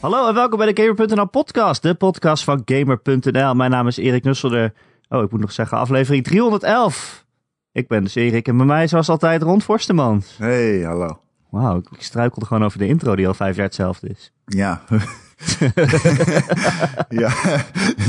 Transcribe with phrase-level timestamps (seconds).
[0.00, 3.54] Hallo en welkom bij de Gamer.nl podcast, de podcast van Gamer.nl.
[3.54, 4.72] Mijn naam is Erik Nusselder.
[5.08, 7.26] Oh, ik moet nog zeggen, aflevering 311.
[7.72, 10.36] Ik ben dus Erik en bij mij zoals altijd Ron Forstemans.
[10.38, 11.20] Hey, hallo.
[11.50, 14.32] Wauw, ik struikelde gewoon over de intro die al vijf jaar hetzelfde is.
[14.44, 14.82] Ja.
[17.08, 17.32] ja,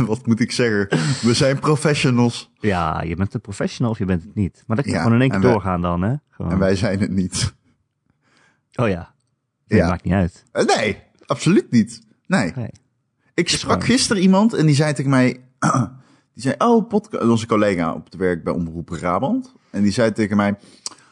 [0.05, 0.87] wat moet ik zeggen?
[1.21, 2.51] We zijn professionals.
[2.59, 4.63] Ja, je bent een professional of je bent het niet.
[4.67, 6.13] Maar dat kan Ja, gewoon in één keer wij- doorgaan dan, hè?
[6.29, 6.51] Gewoon.
[6.51, 7.53] En wij zijn het niet.
[8.75, 9.13] Oh ja.
[9.67, 9.87] Nee, Ja.
[9.87, 10.45] maakt niet uit.
[10.51, 10.97] Eh, Nee,
[11.29, 12.01] absoluut niet.
[12.27, 12.51] Nee.
[12.55, 12.69] Nee.
[13.33, 15.43] Ik sprak gewoon- gisteren iemand en die zei tegen mij...
[16.33, 17.23] die zei, oh, podcast...
[17.23, 19.53] Onze collega op het werk bij Omroep Brabant.
[19.69, 20.55] En die zei tegen mij...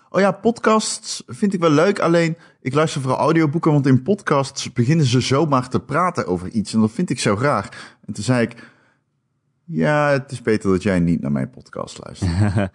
[0.09, 1.99] Oh ja, podcasts vind ik wel leuk.
[1.99, 6.73] Alleen, ik luister vooral audioboeken, want in podcasts beginnen ze zomaar te praten over iets.
[6.73, 7.97] En dat vind ik zo graag.
[8.05, 8.71] En toen zei ik...
[9.63, 12.31] Ja, het is beter dat jij niet naar mijn podcast luistert.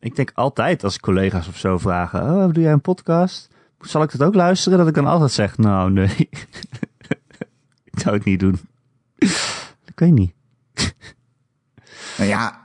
[0.00, 3.48] Ik denk altijd als collega's of zo vragen: Oh, doe jij een podcast?
[3.80, 4.78] Zal ik dat ook luisteren?
[4.78, 6.16] Dat ik dan altijd zeg: Nou, nee.
[7.90, 8.60] ik zou het niet doen.
[9.84, 10.32] Dat kan je niet.
[12.16, 12.60] Nou ja,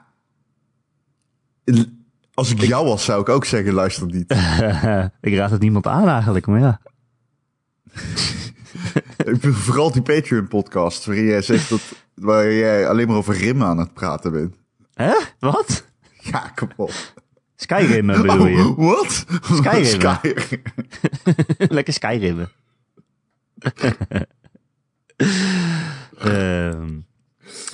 [2.34, 4.32] als ik jou was, zou ik ook zeggen, luister niet.
[5.22, 6.80] ik raad het niemand aan eigenlijk, maar ja.
[9.18, 11.82] ik vooral die Patreon-podcast, waarin jij zegt dat,
[12.14, 14.56] waar jij alleen maar over Rim aan het praten bent.
[14.94, 15.14] Hè?
[15.40, 15.86] Wat?
[16.20, 17.14] Ja, kapot.
[17.56, 18.64] Skyrimmen bedoel je?
[18.64, 19.26] Oh, wat?
[19.42, 19.86] Skyrim.
[19.86, 20.62] Skyrim.
[21.78, 22.50] Lekker Skyrimmen.
[26.20, 26.90] Ehm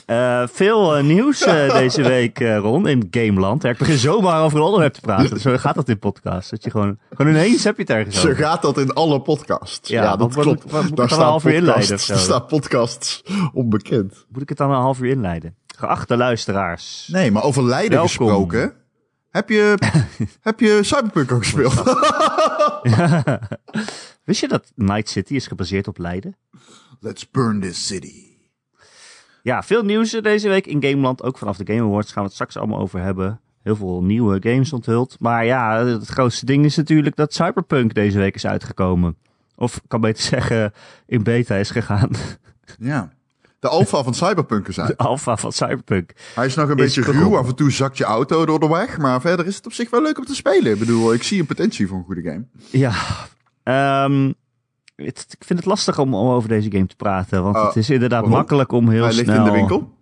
[0.05, 3.63] eh, veel eh, nieuws eh, deze week, eh, Ron, in Gameland.
[3.63, 5.39] Ja, ik begin zomaar over een onderwerp te praten.
[5.39, 6.49] Zo gaat dat in podcast.
[6.49, 9.89] Dat je gewoon, gewoon ineens heb je het ergens Zo gaat dat in alle podcasts.
[9.89, 10.63] Ja, dat wat- klopt.
[10.63, 12.27] wat- wat moet ik Daar dan staan een half uur inleiden podcasts, of zo?
[12.29, 14.25] daar staan podcasts onbekend.
[14.29, 15.55] Moet ik het dan een half uur inleiden?
[15.77, 17.09] Geachte luisteraars.
[17.11, 18.07] Nee, maar over Leiden Welkom.
[18.07, 18.73] gesproken.
[19.31, 19.77] Heb je,
[20.41, 21.73] heb je Cyberpunk ook gespeeld?
[24.23, 26.37] Wist je dat Night City is gebaseerd op Leiden?
[26.99, 28.29] Let's burn this city.
[29.43, 31.23] Ja, veel nieuws deze week in Gameland.
[31.23, 33.41] Ook vanaf de Game Awards gaan we het straks allemaal over hebben.
[33.61, 35.15] Heel veel nieuwe games onthuld.
[35.19, 39.17] Maar ja, het grootste ding is natuurlijk dat Cyberpunk deze week is uitgekomen.
[39.55, 40.73] Of ik kan beter zeggen,
[41.05, 42.09] in beta is gegaan.
[42.79, 43.13] Ja.
[43.61, 44.87] De alfa van Cyberpunk is uit.
[44.87, 46.11] De alpha van Cyberpunk.
[46.35, 47.37] Hij is nog een Is beetje ruw.
[47.37, 48.97] Af en toe zakt je auto door de weg.
[48.97, 50.71] Maar verder is het op zich wel leuk om te spelen.
[50.71, 52.45] Ik bedoel, ik zie een potentie voor een goede game.
[52.69, 52.93] Ja,
[53.63, 54.31] ehm,
[54.95, 57.43] het, ik vind het lastig om, om over deze game te praten.
[57.43, 58.37] Want Oh, het is inderdaad waarom?
[58.37, 59.37] makkelijk om heel Hij ligt snel...
[59.37, 59.99] in de winkel.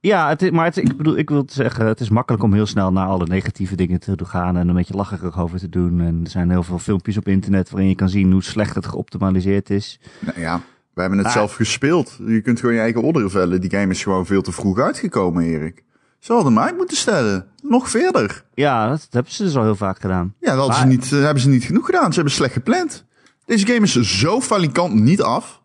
[0.00, 2.66] Ja, het is, maar het, ik bedoel, ik wil zeggen, het is makkelijk om heel
[2.66, 6.00] snel naar alle negatieve dingen te gaan en een beetje lacherig over te doen.
[6.00, 8.86] En er zijn heel veel filmpjes op internet waarin je kan zien hoe slecht het
[8.86, 10.00] geoptimaliseerd is.
[10.20, 10.60] Nou ja,
[10.94, 11.32] we hebben het Ah.
[11.32, 12.18] zelf gespeeld.
[12.26, 13.60] Je kunt gewoon je eigen oordeel vellen.
[13.60, 15.84] Die game is gewoon veel te vroeg uitgekomen, Erik.
[16.18, 17.46] Ze hadden mij moeten stellen.
[17.62, 18.44] Nog verder.
[18.54, 20.34] Ja, dat, hebben ze dus al heel vaak gedaan.
[20.40, 22.08] Ja, dat ze niet, eh, hebben ze niet genoeg gedaan.
[22.08, 23.04] Ze hebben slecht gepland.
[23.44, 25.62] Deze game is zo falikant niet af.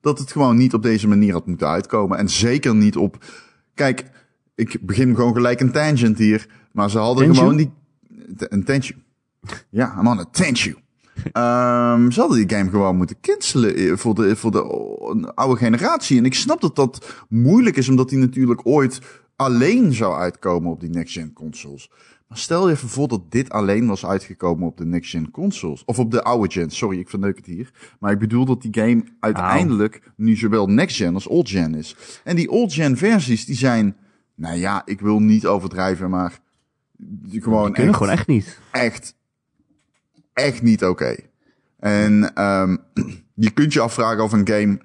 [0.00, 2.18] Dat het gewoon niet op deze manier had moeten uitkomen.
[2.18, 3.24] En zeker niet op.
[3.74, 4.04] Kijk,
[4.54, 6.46] ik begin gewoon gelijk een tangent hier.
[6.72, 7.72] Maar ze hadden gewoon die.
[8.36, 8.94] Een you.
[9.70, 10.56] Ja, I'm on a thank
[11.32, 15.56] Ehm, ze hadden die game gewoon moeten cancelen eh, voor de, voor de oh, oude
[15.56, 16.18] generatie.
[16.18, 19.00] En ik snap dat dat moeilijk is, omdat die natuurlijk ooit
[19.36, 21.90] alleen zou uitkomen op die next-gen consoles.
[22.28, 25.84] Maar stel je even voor dat dit alleen was uitgekomen op de next-gen consoles.
[25.84, 27.70] Of op de oude gen, sorry, ik verneuk het hier.
[27.98, 31.96] Maar ik bedoel dat die game uiteindelijk nu zowel next-gen als old-gen is.
[32.24, 33.96] En die old-gen versies, die zijn,
[34.34, 36.38] nou ja, ik wil niet overdrijven, maar
[36.96, 38.58] die gewoon Die kunnen echt, gewoon echt niet.
[38.70, 39.14] echt,
[40.32, 41.16] echt niet oké.
[41.78, 42.76] En ehm,
[43.34, 44.78] je kunt je afvragen of een game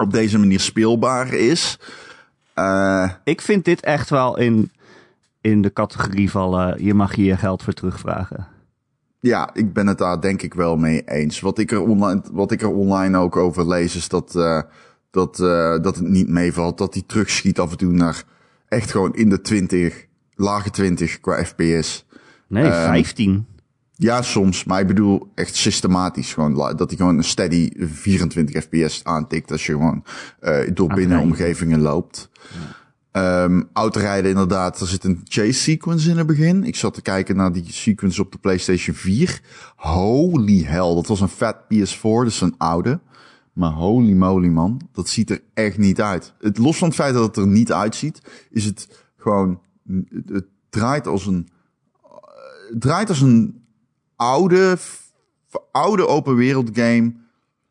[0.00, 1.78] op deze manier speelbaar is.
[2.54, 4.70] Eh, Ik vind dit echt wel in,
[5.40, 8.46] in de categorie vallen, je mag hier je geld voor terugvragen.
[9.20, 11.40] ja, ik ben het daar denk ik wel mee eens.
[11.40, 14.62] Wat ik er online, wat ik er online ook over lees, is dat, eh,
[15.10, 16.78] dat, eh, dat het niet meevalt.
[16.78, 18.22] Dat hij terugschiet af en toe naar
[18.68, 22.06] echt gewoon in de 20, lage 20 qua FPS.
[22.48, 23.46] Nee, Ehm, 15.
[24.00, 24.64] Ja, soms.
[24.64, 26.32] Maar ik bedoel echt systematisch.
[26.32, 30.04] Gewoon, dat hij gewoon een steady 24 fps aantikt als je gewoon
[30.40, 32.30] eh door binnenomgevingen loopt.
[33.10, 34.80] Ehm autorijden inderdaad.
[34.80, 36.64] Er zit een chase sequence in het begin.
[36.64, 39.40] Ik zat te kijken naar die sequence op de PlayStation 4.
[39.76, 40.94] Holy hell.
[40.94, 42.24] Dat was een vet PS4.
[42.24, 43.00] Dus een oude.
[43.52, 44.80] Maar holy moly man.
[44.92, 46.34] Dat ziet er echt niet uit.
[46.40, 48.20] Het, los van het feit dat het er niet uitziet.
[48.50, 49.60] Is het gewoon...
[49.88, 51.48] Het, het draait als een...
[52.70, 53.66] Het draait als een
[54.18, 54.76] oude,
[55.72, 57.14] oude open wereld game.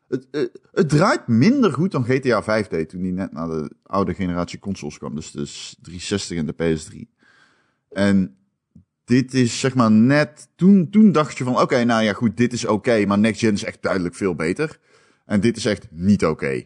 [0.08, 3.70] Het, het, het draait minder goed dan GTA 5 deed toen die net naar de
[3.82, 5.14] oude generatie consoles kwam.
[5.14, 5.44] Dus de
[5.82, 7.16] 360 en de PS3.
[7.90, 8.36] En
[9.04, 12.52] dit is zeg maar net, toen, toen dacht je van oké, nou ja goed, dit
[12.52, 14.78] is oké, maar next gen is echt duidelijk veel beter.
[15.26, 16.62] En dit is echt niet oké.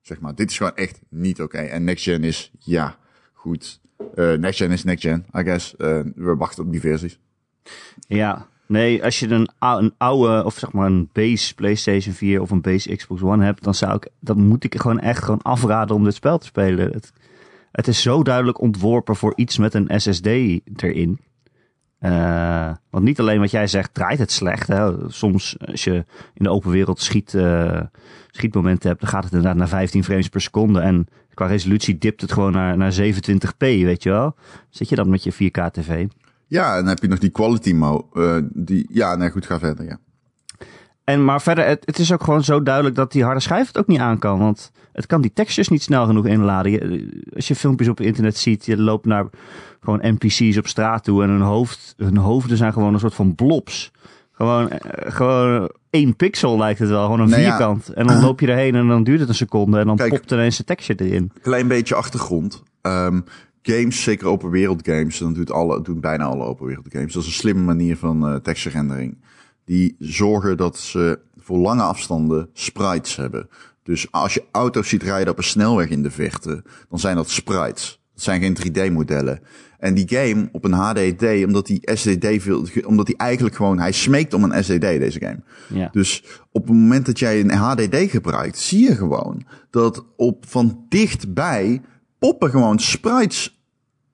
[0.00, 1.58] Zeg maar, dit is gewoon echt niet oké.
[1.58, 2.98] En next gen is, ja,
[3.32, 3.80] goed.
[4.14, 5.74] Uh, next gen is next gen, I guess.
[5.78, 7.18] Uh, we wachten op die versies.
[8.08, 12.50] Ja, nee, als je een, een oude, of zeg maar een base PlayStation 4 of
[12.50, 15.96] een base Xbox One hebt, dan zou ik, dan moet ik gewoon echt gewoon afraden
[15.96, 16.92] om dit spel te spelen.
[16.92, 17.12] Het,
[17.72, 21.18] het is zo duidelijk ontworpen voor iets met een SSD erin.
[22.00, 24.68] Uh, want niet alleen wat jij zegt, draait het slecht.
[24.68, 25.10] Hè?
[25.10, 25.94] Soms als je
[26.34, 27.80] in de open wereld schiet, uh,
[28.30, 30.80] schietmomenten hebt, dan gaat het inderdaad naar 15 frames per seconde.
[30.80, 34.34] En qua resolutie dipt het gewoon naar, naar 27p, weet je wel.
[34.70, 36.06] Zit je dan met je 4K tv?
[36.52, 38.04] Ja, en dan heb je nog die quality mode.
[38.12, 39.98] Uh, die, ja, nee, goed, ga verder, ja.
[41.04, 43.78] En maar verder, het, het, is ook gewoon zo duidelijk dat die harde schijf het
[43.78, 44.38] ook niet aan kan.
[44.38, 46.72] Want het kan die textures niet snel genoeg inladen.
[46.72, 49.26] Je, als je filmpjes op internet ziet, je loopt naar
[49.80, 53.34] gewoon NPC's op straat toe en hun, hoofd, hun hoofden zijn gewoon een soort van
[53.34, 53.90] blobs.
[54.32, 57.88] Gewoon, eh, gewoon één pixel lijkt het wel, gewoon een nou vierkant.
[57.88, 60.30] En dan loop je erheen en dan duurt het een seconde en dan Kijk, popt
[60.30, 61.32] ineens de texture erin.
[61.42, 62.62] Klein beetje achtergrond.
[62.82, 63.24] Um,
[63.62, 67.12] games, zeker open wereld games, dan doet, alle, doen bijna alle open wereld games.
[67.12, 69.18] Dat is een slimme manier van uh, texture rendering.
[69.64, 73.48] Die zorgen dat ze voor lange afstanden sprites hebben.
[73.82, 77.30] Dus als je auto's ziet rijden op een snelweg in de verte, dan zijn dat
[77.30, 78.00] sprites.
[78.14, 79.40] Dat zijn geen 3D-modellen.
[79.78, 83.92] En die game op een HDD, omdat die SSD veel, omdat die eigenlijk gewoon, hij
[83.92, 85.42] smeekt om een SSD, deze game.
[85.68, 85.88] Ja.
[85.92, 90.84] Dus op het moment dat jij een HDD gebruikt, zie je gewoon dat op van
[90.88, 91.80] dichtbij
[92.22, 93.60] poppen gewoon sprites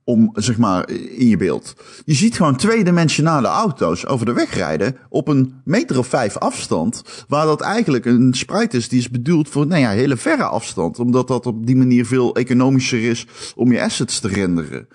[0.04, 1.74] om, zeg maar, in je beeld.
[2.04, 7.24] Je ziet gewoon tweedimensionale auto's over de weg rijden op een meter of vijf afstand,
[7.28, 10.98] waar dat eigenlijk een sprite is die is bedoeld voor, nou ja, hele verre afstand,
[10.98, 13.26] omdat dat op die manier veel economischer is
[13.56, 14.88] om je assets te renderen.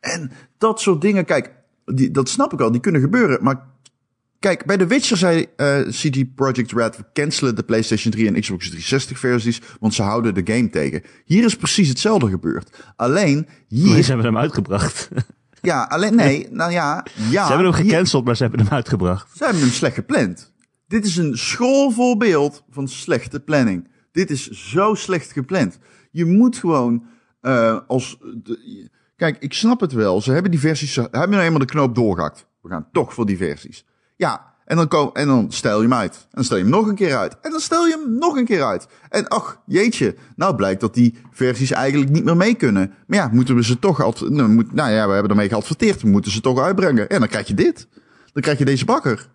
[0.00, 3.68] En dat soort dingen, kijk, die, dat snap ik al, die kunnen gebeuren, maar
[4.40, 8.40] Kijk, bij The Witcher zei uh, CD Projekt Red, we cancelen de PlayStation 3 en
[8.40, 11.02] Xbox 360 versies, want ze houden de game tegen.
[11.24, 12.92] Hier is precies hetzelfde gebeurd.
[12.96, 14.02] Alleen, hier...
[14.02, 15.08] Ze hebben hem uitgebracht.
[15.62, 17.46] Ja, alleen, nee, nou ja, ja.
[17.46, 19.36] Ze hebben hem gecanceld, maar ze hebben hem uitgebracht.
[19.36, 20.52] Ze hebben hem slecht gepland.
[20.86, 23.88] Dit is een schoolvoorbeeld van slechte planning.
[24.12, 25.78] Dit is zo slecht gepland.
[26.10, 27.04] Je moet gewoon,
[27.42, 30.20] uh, als, de, kijk, ik snap het wel.
[30.20, 32.46] Ze hebben die versies, ze hebben nou eenmaal de knoop doorgehakt.
[32.62, 33.84] We gaan toch voor die versies.
[34.20, 36.14] Ja, en dan, kom, en dan stel je hem uit.
[36.14, 37.36] En dan stel je hem nog een keer uit.
[37.40, 38.86] En dan stel je hem nog een keer uit.
[39.08, 40.14] En ach, jeetje.
[40.36, 42.92] Nou blijkt dat die versies eigenlijk niet meer mee kunnen.
[43.06, 44.20] Maar ja, moeten we ze toch...
[44.30, 46.02] Nou, moet, nou ja, we hebben ermee geadverteerd.
[46.02, 47.08] We moeten ze toch uitbrengen.
[47.08, 47.88] En dan krijg je dit.
[48.32, 49.28] Dan krijg je deze bakker.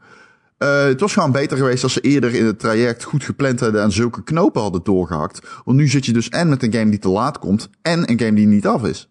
[0.60, 3.82] Uh, het was gewoon beter geweest als ze eerder in het traject goed gepland hadden
[3.82, 5.48] en zulke knopen hadden doorgehakt.
[5.64, 8.20] Want nu zit je dus en met een game die te laat komt en een
[8.20, 9.10] game die niet af is.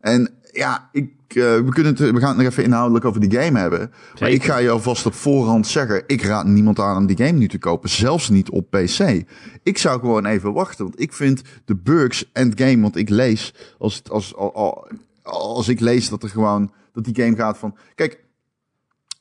[0.00, 3.40] En ja, ik, uh, we, kunnen het, we gaan het nog even inhoudelijk over die
[3.40, 3.92] game hebben.
[4.20, 7.38] Maar ik ga je alvast op voorhand zeggen, ik raad niemand aan om die game
[7.38, 7.88] nu te kopen.
[7.88, 9.24] Zelfs niet op PC.
[9.62, 14.02] Ik zou gewoon even wachten, want ik vind de bugs endgame, want ik lees, als,
[14.08, 14.88] als, als,
[15.22, 18.20] als ik lees dat er gewoon, dat die game gaat van, kijk,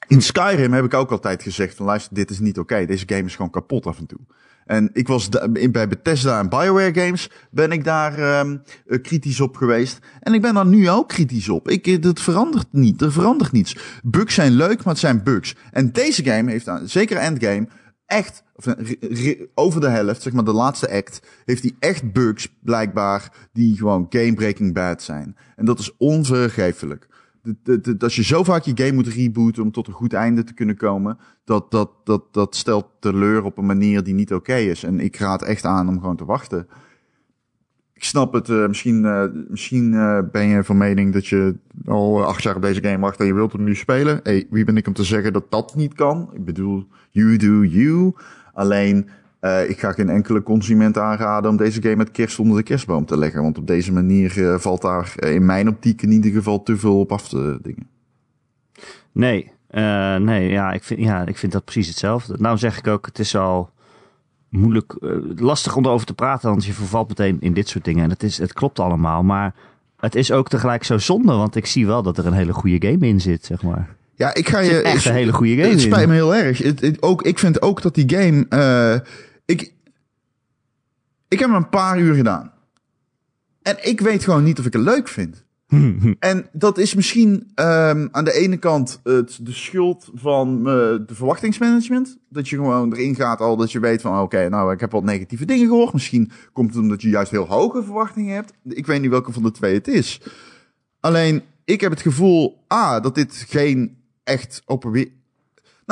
[0.08, 2.86] in Skyrim heb ik ook altijd gezegd van luister, dit is niet oké.
[2.86, 4.20] Deze game is gewoon kapot af en toe.
[4.72, 5.30] En ik was
[5.72, 8.62] bij Bethesda en Bioware games ben ik daar um,
[9.02, 10.00] kritisch op geweest.
[10.20, 11.70] En ik ben daar nu ook kritisch op.
[11.70, 13.02] Ik, eh, het verandert niet.
[13.02, 13.78] Er verandert niets.
[14.04, 15.56] Bugs zijn leuk, maar het zijn bugs.
[15.72, 17.68] En deze game heeft, zeker Endgame,
[18.06, 23.32] echt eh, over de helft, zeg maar de laatste act, heeft hij echt bugs blijkbaar
[23.54, 25.36] die gewoon game-breaking bad zijn.
[25.56, 27.08] En dat is onvergeeflijk
[28.00, 30.78] als je zo vaak je game moet rebooten om tot een goed einde te kunnen
[30.78, 34.84] komen, dat, dat, dat, dat stelt teleur op een manier die niet oké is.
[34.84, 36.68] En ik raad echt aan om gewoon te wachten.
[37.94, 41.56] Ik snap het, uh, misschien, uh, misschien uh, ben je van mening dat je
[41.86, 44.20] al acht jaar op deze game wacht en je wilt hem nu spelen.
[44.24, 46.30] Hey, wie ben ik om te zeggen dat dat niet kan?
[46.34, 48.14] Ik bedoel, you do you.
[48.54, 49.10] Alleen,
[49.42, 53.06] uh, ik ga geen enkele consument aanraden om deze game met kerst onder de kerstboom
[53.06, 53.42] te leggen.
[53.42, 56.78] Want op deze manier uh, valt daar uh, in mijn optiek in ieder geval te
[56.78, 57.88] veel op af te dingen.
[59.12, 59.52] Nee,
[60.20, 62.36] nee ja, ik vind, ja, ik vind dat precies hetzelfde.
[62.40, 63.70] Nou zeg ik ook, het is al
[64.50, 64.96] moeilijk,
[65.36, 66.50] lastig om erover te praten.
[66.50, 68.04] Want je vervalt meteen in dit soort dingen.
[68.04, 69.54] En het, is, het klopt allemaal, maar
[69.98, 71.34] het is ook tegelijk zo zonde.
[71.34, 73.96] Want ik zie wel dat er een hele goede game in zit, zeg maar.
[74.16, 74.82] Ja, ik ga je.
[74.82, 75.70] Echt een hele goede game.
[75.70, 76.58] Het spijt me heel erg.
[76.58, 78.46] Het, het, ook, ik vind ook dat die game
[79.52, 79.74] ik,
[81.28, 82.52] ik heb hem een paar uur gedaan.
[83.62, 85.46] En ik weet gewoon niet of ik het leuk vind.
[86.20, 91.04] en dat is misschien um, aan de ene kant het, de schuld van uh, de
[91.08, 92.18] verwachtingsmanagement.
[92.30, 95.04] Dat je gewoon erin gaat al dat je weet van oké, nou ik heb wat
[95.04, 95.94] negatieve dingen gehoord.
[95.94, 98.54] Misschien komt het omdat je juist heel hoge verwachtingen hebt.
[98.64, 100.22] Ik weet niet welke van de twee het is.
[101.00, 104.92] Alleen ik heb het gevoel, ah, dat dit geen echt open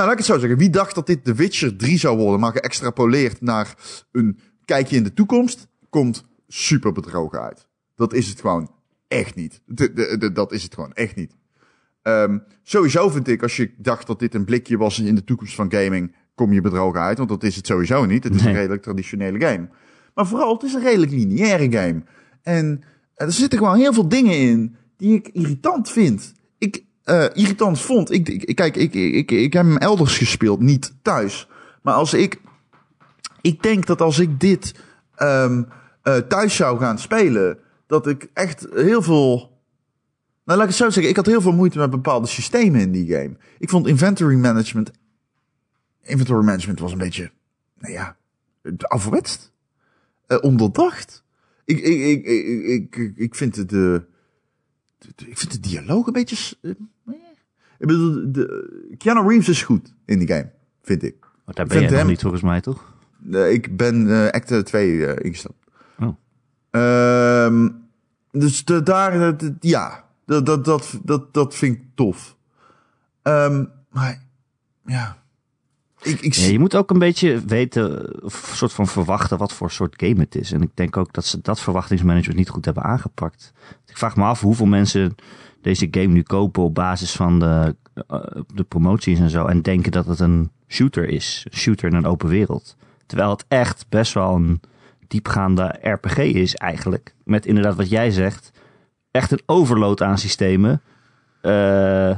[0.03, 0.57] laat ik het zo zeggen.
[0.57, 3.75] Wie dacht dat dit The Witcher 3 zou worden, maar geëxtrapoleerd naar
[4.11, 7.67] een kijkje in de toekomst, komt super bedrogen uit.
[7.95, 8.71] Dat is het gewoon
[9.07, 9.61] echt niet.
[9.65, 11.35] De, de, de, dat is het gewoon echt niet.
[12.03, 15.55] Um, sowieso vind ik, als je dacht dat dit een blikje was in de toekomst
[15.55, 17.17] van gaming, kom je bedrogen uit.
[17.17, 18.23] Want dat is het sowieso niet.
[18.23, 19.69] Het is een redelijk traditionele game.
[20.13, 22.03] Maar vooral, het is een redelijk lineaire game.
[22.41, 22.81] En
[23.15, 26.33] er zitten gewoon heel veel dingen in die ik irritant vind.
[26.57, 28.11] Ik, uh, irritant vond.
[28.11, 31.47] Ik, ik, kijk, ik, ik, ik, heb hem elders gespeeld, niet thuis.
[31.81, 32.41] Maar als ik.
[33.41, 34.75] Ik denk dat als ik dit
[35.17, 35.67] um,
[36.03, 39.37] uh, thuis zou gaan spelen, dat ik echt heel veel.
[40.45, 41.09] Nou, laat ik het zo zeggen.
[41.09, 43.37] Ik had heel veel moeite met bepaalde systemen in die game.
[43.59, 44.91] Ik vond inventory management.
[46.01, 47.31] Inventory management was een beetje.
[47.79, 48.17] Nou ja,
[48.77, 49.51] afwetst.
[50.27, 51.23] Uh, onderdacht.
[51.65, 54.03] Ik, ik, ik, ik, ik, ik vind de, de,
[55.27, 56.57] ik vind de dialoog een beetje.
[56.61, 56.73] Uh,
[57.77, 60.51] ik bedoel, de, Keanu Reeves is goed in die game,
[60.81, 61.15] vind ik.
[61.45, 62.93] Oh, daar ben je nog niet volgens mij, toch?
[63.31, 65.65] Ik ben uh, Act 2 uh, ingestapt.
[65.99, 66.15] Oh.
[66.69, 67.69] Ehm,
[68.31, 72.37] dus de, daar, de, ja, dat, dat, dat, dat, dat vind ik tof.
[73.23, 74.23] Um, maar
[74.85, 75.17] ja.
[76.01, 76.33] Ik, ik...
[76.33, 80.19] Ja, je moet ook een beetje weten, of soort van verwachten wat voor soort game
[80.19, 80.51] het is.
[80.51, 83.53] En ik denk ook dat ze dat verwachtingsmanagement niet goed hebben aangepakt.
[83.85, 85.15] Ik vraag me af hoeveel mensen
[85.61, 87.75] deze game nu kopen op basis van de,
[88.11, 88.19] uh,
[88.53, 89.45] de promoties en zo.
[89.45, 91.45] En denken dat het een shooter is.
[91.49, 92.75] Een shooter in een open wereld.
[93.05, 94.61] Terwijl het echt best wel een
[95.07, 97.15] diepgaande RPG is eigenlijk.
[97.23, 98.51] Met inderdaad wat jij zegt.
[99.11, 100.81] Echt een overload aan systemen.
[101.41, 102.17] Uh,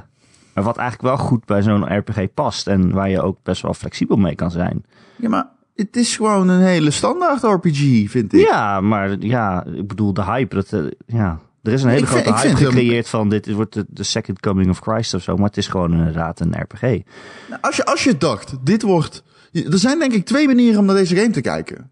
[0.53, 2.67] maar wat eigenlijk wel goed bij zo'n RPG past.
[2.67, 4.85] En waar je ook best wel flexibel mee kan zijn.
[5.15, 8.39] Ja, maar het is gewoon een hele standaard RPG, vind ik.
[8.39, 10.55] Ja, maar ja, ik bedoel de hype.
[10.55, 13.73] Dat, uh, ja, er is een hele ik grote vind, hype gecreëerd van dit wordt
[13.73, 15.35] de, de, second coming of Christ of zo.
[15.35, 16.81] Maar het is gewoon inderdaad een RPG.
[16.81, 19.23] Nou, als, je, als je dacht, dit wordt...
[19.51, 21.91] Er zijn denk ik twee manieren om naar deze game te kijken.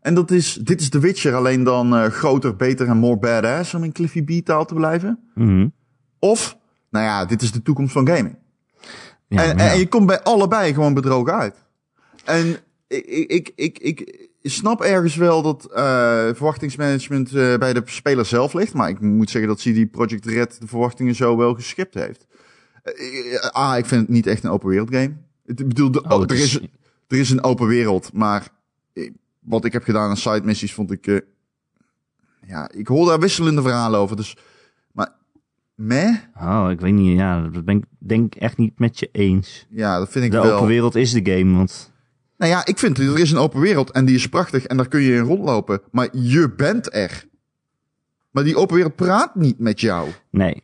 [0.00, 3.74] En dat is, dit is The Witcher, alleen dan uh, groter, beter en more badass,
[3.74, 5.18] om in Cliffy B taal te blijven.
[5.34, 5.72] Mm -hmm.
[6.18, 6.58] Of,
[6.92, 8.36] nou ja, dit is de toekomst van gaming.
[9.28, 9.70] Ja, en, ja.
[9.70, 11.56] en, je komt bij allebei gewoon bedrogen uit.
[12.24, 12.56] En
[12.86, 15.76] ik, ik, ik, ik, snap ergens wel dat uh,
[16.34, 18.74] verwachtingsmanagement uh, bij de speler zelf ligt.
[18.74, 22.26] Maar ik moet zeggen dat CD Project Red de verwachtingen zo wel geschipt heeft.
[23.50, 25.12] ah, ik vind het niet echt een open wereld game.
[25.44, 26.54] Ik bedoel, de, oh, er, is,
[27.08, 28.48] er is een open wereld, maar
[29.40, 31.06] wat ik heb gedaan aan side missies vond ik.
[31.06, 31.20] Uh,
[32.46, 34.16] ja, ik hoor daar wisselende verhalen over.
[34.16, 34.36] Dus.
[35.74, 36.14] Meh?
[36.40, 37.18] Oh, ik weet niet.
[37.18, 39.66] Ja, dat ben ik denk echt niet met je eens.
[39.70, 40.46] Ja, dat vind ik de wel.
[40.46, 41.56] De open wereld is de game.
[41.56, 41.90] Want.
[42.38, 44.88] Nou ja, ik vind er is een open wereld en die is prachtig en daar
[44.88, 45.80] kun je in rondlopen.
[45.90, 47.24] Maar je bent er.
[48.30, 50.08] Maar die open wereld praat niet met jou.
[50.30, 50.62] Nee.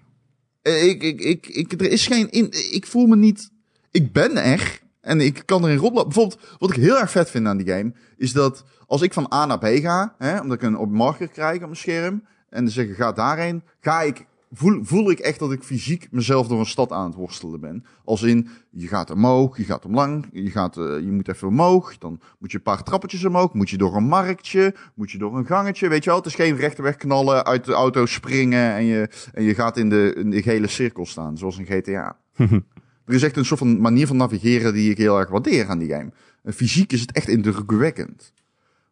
[0.62, 2.30] Ik, ik, ik, ik, er is geen.
[2.30, 3.50] In, ik voel me niet.
[3.90, 4.80] Ik ben er.
[5.00, 6.12] En ik kan erin rondlopen.
[6.12, 9.32] Bijvoorbeeld, wat ik heel erg vet vind aan die game, is dat als ik van
[9.32, 12.64] A naar B ga, hè, omdat ik een op marker krijg op mijn scherm, en
[12.64, 16.58] dan zeggen ga daarheen, ga ik, voel, voel ik echt dat ik fysiek mezelf door
[16.58, 17.84] een stad aan het worstelen ben.
[18.04, 21.98] Als in, je gaat omhoog, je gaat omlang, je, gaat, uh, je moet even omhoog,
[21.98, 25.36] dan moet je een paar trappetjes omhoog, moet je door een marktje, moet je door
[25.36, 26.18] een gangetje, weet je wel.
[26.18, 29.76] Het is geen rechte weg knallen, uit de auto springen en je, en je gaat
[29.76, 32.16] in de, in de gele cirkel staan, zoals in GTA.
[33.08, 35.78] Er is echt een soort van manier van navigeren die ik heel erg waardeer aan
[35.78, 36.12] die game.
[36.42, 38.32] En fysiek is het echt indrukwekkend.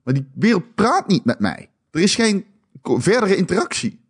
[0.03, 1.69] Maar die wereld praat niet met mij.
[1.91, 2.45] Er is geen
[2.83, 4.01] verdere interactie.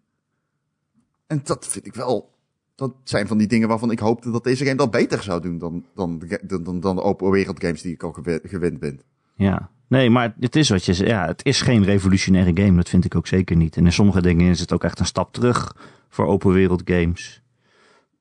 [1.27, 2.35] En dat vind ik wel.
[2.75, 5.59] Dat zijn van die dingen waarvan ik hoopte dat deze game dat beter zou doen
[5.59, 9.01] dan, dan, dan, dan, dan de open wereld games die ik al gewend ben.
[9.35, 11.11] Ja, nee, maar het is wat je zegt.
[11.11, 12.77] Ja, het is geen revolutionaire game.
[12.77, 13.77] Dat vind ik ook zeker niet.
[13.77, 15.77] En in sommige dingen is het ook echt een stap terug
[16.09, 17.43] voor open wereld games.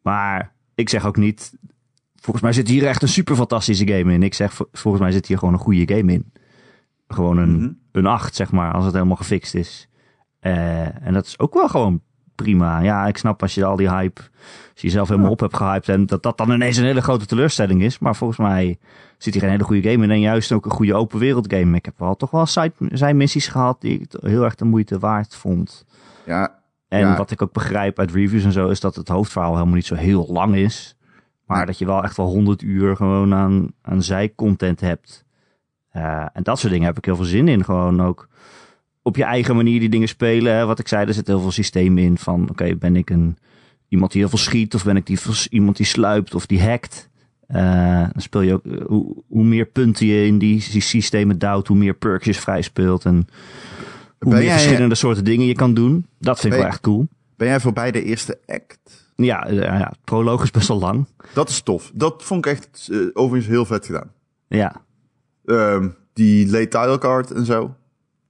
[0.01, 1.53] Maar ik zeg ook niet,
[2.15, 4.23] volgens mij zit hier echt een super fantastische game in.
[4.23, 6.31] Ik zeg, volgens mij zit hier gewoon een goede game in.
[7.07, 7.79] Gewoon een, mm -hmm.
[7.91, 9.89] een 8, zeg maar, als het helemaal gefixt is.
[10.41, 12.01] Uh, en dat is ook wel gewoon
[12.35, 12.79] prima.
[12.79, 15.89] Ja, ik snap als je al die hype, als je jezelf helemaal op hebt gehyped
[15.89, 17.99] en dat dat dan ineens een hele grote teleurstelling is.
[17.99, 18.77] Maar volgens mij
[19.17, 21.75] zit hier een hele goede game in en juist ook een goede open wereld game.
[21.75, 25.35] Ik heb wel toch wel side, missies gehad die ik heel erg de moeite waard
[25.35, 25.85] vond.
[26.25, 26.59] Ja.
[26.87, 27.17] En ja.
[27.17, 29.95] wat ik ook begrijp uit reviews en zo, is dat het hoofdverhaal helemaal niet zo
[29.95, 30.97] heel lang is.
[31.45, 35.25] Maar dat je wel echt wel 100 uur gewoon aan, aan zijcontent hebt.
[35.93, 37.63] Uh, en dat soort dingen heb ik heel veel zin in.
[37.63, 38.27] Gewoon ook
[39.05, 40.55] op je eigen manier die dingen spelen.
[40.55, 40.65] Hè.
[40.65, 42.41] Wat ik zei, er zit heel veel systeem in van...
[42.41, 43.37] Oké, okay, ben ik een,
[43.87, 44.75] iemand die heel veel schiet?
[44.75, 45.19] Of ben ik die,
[45.49, 47.09] iemand die sluipt of die hackt?
[47.47, 48.63] Uh, dan speel je ook...
[48.85, 51.67] Hoe, hoe meer punten je in die, die systemen duwt...
[51.67, 53.05] hoe meer perks je vrij speelt.
[53.05, 56.05] En hoe ben meer jij, verschillende soorten dingen je kan doen.
[56.19, 57.07] Dat vind ik wel echt cool.
[57.37, 58.79] Ben jij voorbij de eerste act?
[59.15, 61.07] ja, uh, ja, het proloog is best wel lang.
[61.33, 61.91] Dat is tof.
[61.93, 64.11] Dat vond ik echt overigens heel vet gedaan.
[64.47, 64.81] Ja.
[65.45, 67.75] Uh, die late title card en zo.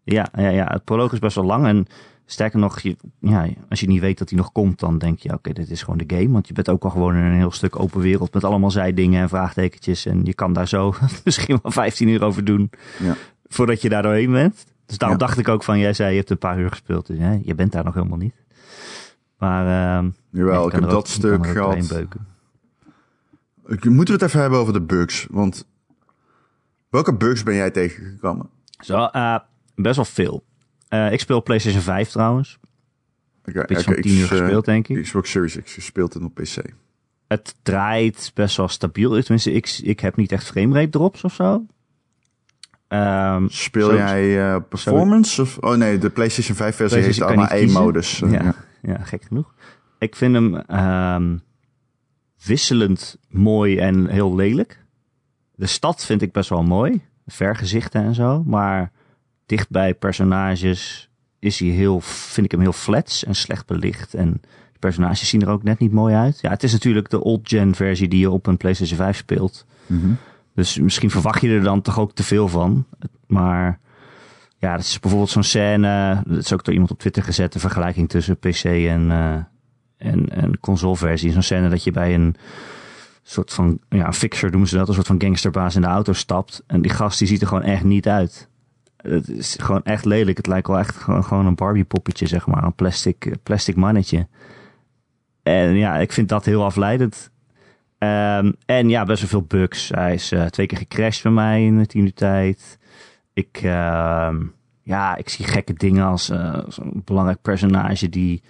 [0.05, 1.65] Ja, ja, ja, het proloog is best wel lang.
[1.65, 1.85] En
[2.25, 5.33] sterker nog, je, ja, als je niet weet dat hij nog komt, dan denk je,
[5.33, 6.31] oké, dit is gewoon de game.
[6.31, 9.21] Want je bent ook al gewoon in een heel stuk open wereld met allemaal zijdingen
[9.21, 10.05] en vraagtekentjes.
[10.05, 10.93] En je kan daar zo
[11.23, 12.69] misschien wel 15 uur over doen
[12.99, 13.15] ja.
[13.47, 14.65] voordat je daar doorheen bent.
[14.85, 17.07] Dus daarom dacht ik ook van, jij zei je hebt een paar uur gespeeld.
[17.07, 18.35] Dus hè, je bent daar nog helemaal niet.
[19.37, 21.75] Maar uh, Jawel, ik heb dat stuk gehad.
[23.83, 25.27] Moeten we het even hebben over de bugs?
[25.29, 25.67] Want
[26.89, 28.49] welke bugs ben jij tegengekomen?
[28.79, 29.37] Zo, uh,
[29.75, 30.43] best wel veel.
[30.89, 32.59] Uh, ik speel PlayStation 5 trouwens.
[33.45, 35.03] Okay, Iets van 10 uur gespeeld, denk ik.
[35.03, 36.55] Xbox Series X gespeeld en op PC.
[37.27, 39.21] Het draait best wel stabiel.
[39.21, 41.65] Tenminste, ik, ik heb niet echt framerate drops of zo.
[42.87, 45.41] Um, Speel zo, jij uh, performance?
[45.41, 48.19] Of, oh nee, de PlayStation 5 versie heeft allemaal één modus.
[48.19, 48.55] Ja, ja.
[48.81, 49.53] ja, gek genoeg.
[49.99, 51.41] Ik vind hem um,
[52.43, 54.83] wisselend mooi en heel lelijk.
[55.55, 57.01] De stad vind ik best wel mooi.
[57.25, 58.43] Vergezichten en zo.
[58.43, 58.91] Maar
[59.45, 61.09] dicht bij personages
[61.39, 64.13] is hij heel, vind ik hem heel flats en slecht belicht.
[64.13, 64.31] En
[64.73, 66.39] de personages zien er ook net niet mooi uit.
[66.41, 69.65] Ja, het is natuurlijk de old-gen versie die je op een PlayStation 5 speelt.
[69.87, 70.17] Mm -hmm.
[70.55, 72.85] Dus misschien verwacht je er dan toch ook te veel van.
[73.27, 73.79] Maar
[74.57, 76.21] ja, dat is bijvoorbeeld zo'n scène.
[76.27, 77.53] Dat is ook door iemand op Twitter gezet.
[77.53, 79.35] De vergelijking tussen PC en, uh,
[79.97, 81.31] en, en consoleversie.
[81.31, 82.35] Zo'n scène dat je bij een
[83.23, 84.87] soort van, ja, een fixer noemen ze dat.
[84.87, 86.63] Een soort van gangsterbaas in de auto stapt.
[86.67, 88.49] En die gast die ziet er gewoon echt niet uit.
[89.07, 90.37] Het is gewoon echt lelijk.
[90.37, 92.63] Het lijkt wel echt gewoon, een Barbie poppetje, zeg maar.
[92.63, 94.27] Een plastic, plastic mannetje.
[95.43, 97.31] En ja, ik vind dat heel afleidend.
[97.97, 99.89] Um, en ja, best wel veel bugs.
[99.89, 102.79] Hij is uh, twee keer gecrashed bij mij in de tiende tijd.
[103.33, 104.35] Ik, uh,
[104.81, 108.43] ja, ik zie gekke dingen als uh, zo'n belangrijk personage die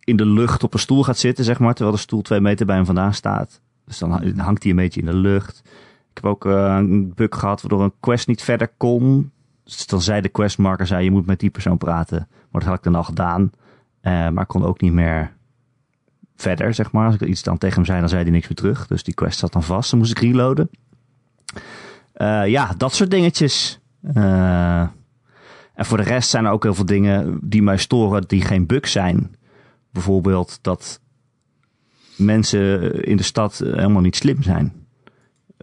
[0.00, 2.66] in de lucht op een stoel gaat zitten, zeg maar, terwijl de stoel twee meter
[2.66, 3.60] bij hem vandaan staat.
[3.84, 5.62] Dus dan hangt hij een beetje in de lucht.
[6.10, 9.32] Ik heb ook een bug gehad waardoor een quest niet verder kon.
[9.86, 12.28] Dan zei de questmarker, zei, je moet met die persoon praten.
[12.28, 13.50] Maar dat had ik dan al gedaan.
[14.02, 15.32] Uh, maar kon ook niet meer
[16.36, 17.06] verder, zeg maar.
[17.06, 18.86] Als ik iets dan tegen hem zei, dan zei hij niks meer terug.
[18.86, 19.90] Dus die quest zat dan vast.
[19.90, 20.70] Dan moest ik reloaden.
[22.16, 23.80] Uh, ja, dat soort dingetjes.
[24.14, 24.80] Uh,
[25.74, 28.66] en voor de rest zijn er ook heel veel dingen die mij storen die geen
[28.66, 29.36] bug zijn.
[29.90, 31.00] Bijvoorbeeld dat
[32.16, 34.77] mensen in de stad helemaal niet slim zijn.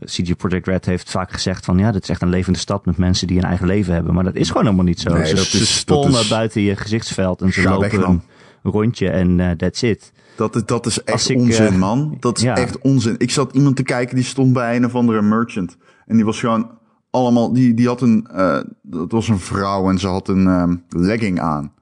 [0.03, 2.97] CG Project Red heeft vaak gezegd van ja, dit is echt een levende stad met
[2.97, 4.13] mensen die een eigen leven hebben.
[4.13, 5.13] Maar dat is gewoon helemaal niet zo.
[5.13, 8.21] Nee, ze dat dat is- buiten je gezichtsveld en ze lopen een
[8.63, 10.11] rondje en eh, that's it.
[10.35, 12.17] Dat, is- dat is echt ik, onzin, eh, man.
[12.19, 12.55] Dat is ja.
[12.57, 13.15] echt onzin.
[13.17, 15.77] Ik zat iemand te kijken die stond bij een of andere merchant.
[16.05, 16.71] En die was gewoon
[17.09, 17.53] allemaal...
[17.53, 18.27] Die, die had een...
[18.31, 21.73] eh, dat was een vrouw en ze had een ehm, legging aan.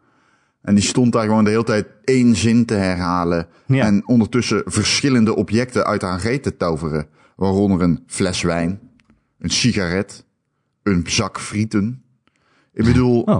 [0.61, 3.47] En die stond daar gewoon de hele tijd één zin te herhalen.
[3.65, 3.85] Ja.
[3.85, 7.07] En ondertussen verschillende objecten uit haar reet te toveren.
[7.35, 8.79] Waaronder een fles wijn,
[9.39, 10.25] een sigaret,
[10.83, 12.03] een zak frieten.
[12.73, 13.21] Ik bedoel...
[13.21, 13.39] Oh.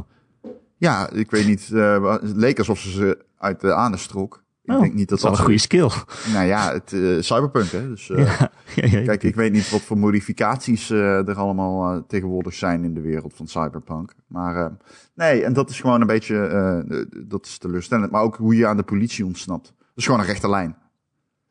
[0.77, 1.69] Ja, ik weet niet.
[1.73, 4.43] eh, het leek alsof ze ze uit de anus trok.
[4.63, 5.89] Ik Oh, denk niet dat dat een goede skill.
[6.33, 7.87] nou ja, het eh, cyberpunk, hè.
[7.89, 9.03] Dus, eh, ja, ja, ja.
[9.03, 13.47] Kijk, ik weet niet wat voor modificaties er allemaal tegenwoordig zijn in de wereld van
[13.47, 14.13] cyberpunk.
[14.27, 14.77] Maar
[15.15, 18.11] nee, en dat is gewoon een beetje, dat is teleurstellend.
[18.11, 19.65] Maar ook hoe je aan de politie ontsnapt.
[19.77, 20.75] Dat is gewoon een rechte lijn.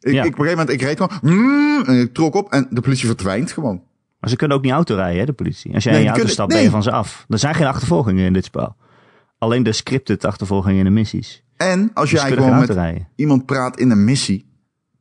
[0.03, 0.23] Ik, Ja.
[0.23, 2.81] ik, op een gegeven moment, ik reed gewoon, mm, en ik trok op en de
[2.81, 3.83] politie verdwijnt gewoon.
[4.21, 5.75] Maar ze kunnen ook niet auto hè, de politie.
[5.75, 7.25] Als jij Nee, in je auto kunnen- stapt, ben je van ze af.
[7.29, 8.77] Er zijn geen achtervolgingen in dit spel.
[9.39, 11.45] Alleen de scripted achtervolgingen in de missies.
[11.57, 13.09] En als Dus jij gewoon met rijden.
[13.15, 14.47] iemand praat in een missie,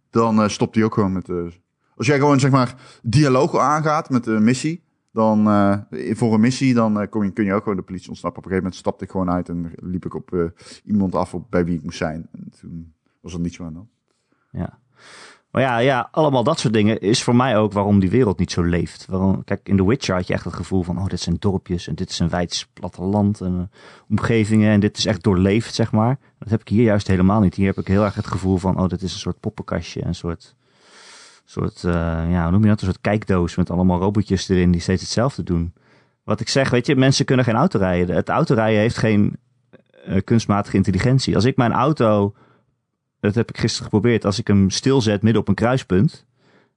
[0.10, 1.52] dan eh, stopt hij ook gewoon met de...
[1.96, 5.78] Als jij gewoon, zeg maar, dialoog aangaat met de missie, dan eh,
[6.12, 8.40] voor een missie, dan eh, kom je, kun je ook gewoon de politie ontsnappen.
[8.44, 10.40] Op een gegeven moment stapte ik gewoon uit en liep ik op eh,
[10.86, 12.28] iemand af op, bij wie ik moest zijn.
[12.32, 13.88] En toen was er niets meer aan dan.
[14.52, 14.80] Ja.
[15.52, 18.52] Maar ja, ja, allemaal dat soort dingen is voor mij ook waarom die wereld niet
[18.52, 19.06] zo leeft.
[19.10, 21.88] Waarom, kijk, in The Witcher had je echt het gevoel van, oh, dit zijn dorpjes
[21.88, 23.78] en dit is een wijds platteland en eh,
[24.10, 26.20] omgevingen en dit is echt doorleefd, zeg maar.
[26.40, 27.56] Dat heb ik hier juist helemaal niet.
[27.56, 30.16] Hier heb ik heel erg het gevoel van, oh, dit is een soort poppenkastje, een
[30.16, 30.56] soort,
[31.46, 31.92] soort eh,
[32.32, 32.82] ja, hoe noem je dat?
[32.82, 35.74] Een soort kijkdoos met allemaal robotjes erin die steeds hetzelfde doen.
[36.24, 38.16] Wat ik zeg, weet je, mensen kunnen geen auto rijden.
[38.16, 39.38] Het autorijden heeft geen
[40.06, 41.36] eh, kunstmatige intelligentie.
[41.36, 42.34] Als ik mijn auto
[43.22, 44.26] dat heb ik gisteren geprobeerd.
[44.26, 46.26] Als ik hem stilzet midden op een kruispunt,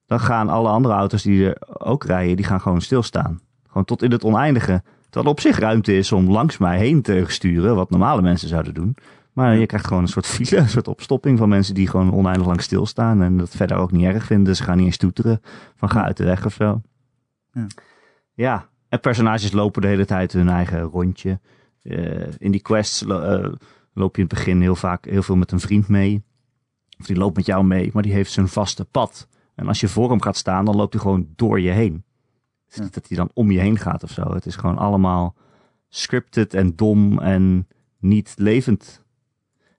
[0.07, 3.41] dan gaan alle andere auto's die er ook rijden, die gaan gewoon stilstaan.
[3.67, 4.83] Gewoon tot in het oneindige.
[5.03, 8.49] Terwijl er op zich ruimte is om langs mij heen te sturen, wat normale mensen
[8.49, 8.97] zouden doen.
[9.33, 12.47] Maar je krijgt gewoon een soort file, een soort opstopping van mensen die gewoon oneindig
[12.47, 14.57] lang stilstaan en dat verder ook niet erg vinden.
[14.57, 15.41] Ze gaan niet eens toeteren
[15.77, 16.81] van ga uit de weg of zo.
[17.53, 17.67] Ja.
[18.35, 21.41] Ja, en personages lopen de hele tijd hun eigen rondje.
[21.83, 23.53] Eh, in die quests eh,
[23.93, 26.25] loop je in het begin heel vaak heel veel met een vriend mee.
[27.05, 29.29] Of die loopt met jou mee, maar die heeft zijn vaste pad.
[29.55, 32.05] En als je voor hem gaat staan, dan loopt hij gewoon door je heen.
[32.65, 34.35] Het is niet dat hij dan om je heen gaat of zo.
[34.35, 35.35] Het is gewoon allemaal
[35.89, 39.03] scripted en dom en niet levend.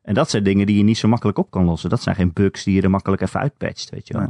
[0.01, 1.89] En dat zijn dingen die je niet zo makkelijk op kan lossen.
[1.89, 4.21] Dat zijn geen bugs die je er makkelijk even uitpatcht, weet je wel.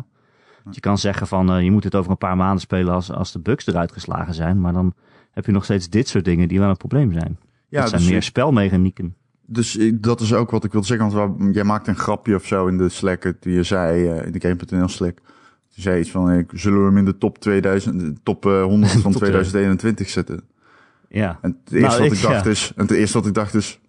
[0.64, 0.74] Nee.
[0.74, 3.32] Je kan zeggen van, eh, je moet het over een paar maanden spelen als, als
[3.32, 4.62] de bugs eruit geslagen zijn.
[4.62, 4.94] Maar dan
[5.32, 7.40] heb je nog steeds dit soort dingen die wel een probleem zijn.
[7.68, 9.16] Ja, dat zijn dus, meer spelmechanieken.
[9.46, 11.10] Dus dat is ook wat ik wilde zeggen.
[11.12, 13.34] Want jij maakte een grapje of zo in de Slack.
[13.40, 15.18] Die je zei eh, in de Game.nl Slack.
[15.70, 18.64] Je zei iets van, ik zullen we hem in de top 2000, de top eh,
[18.74, 20.42] 100 van Top 2021 zetten.
[21.10, 21.40] Ja.
[21.42, 22.50] En het eerste Nou, wat ik- ik dacht ja.
[22.52, 23.80] is, en het eerste wat ik dacht is,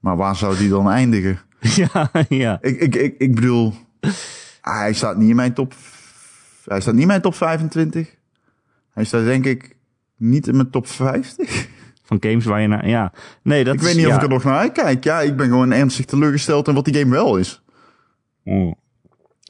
[0.00, 1.38] maar waar zou die dan eindigen?
[1.92, 2.58] ja, ja.
[2.60, 3.72] Ik, ik, ik, ik bedoel,
[4.60, 5.74] hij staat niet in mijn top,
[6.64, 8.14] hij staat niet in mijn top 25.
[8.90, 9.76] Hij staat denk ik
[10.16, 11.68] niet in mijn top 50.
[12.06, 13.12] Van games waar je naar, ja.
[13.42, 14.10] Nee, dat ik is, weet niet ja.
[14.10, 15.04] of ik er nog naar uitkijk.
[15.04, 17.62] Ja, ik ben gewoon ernstig teleurgesteld in wat die game wel is.
[18.44, 18.74] Mm.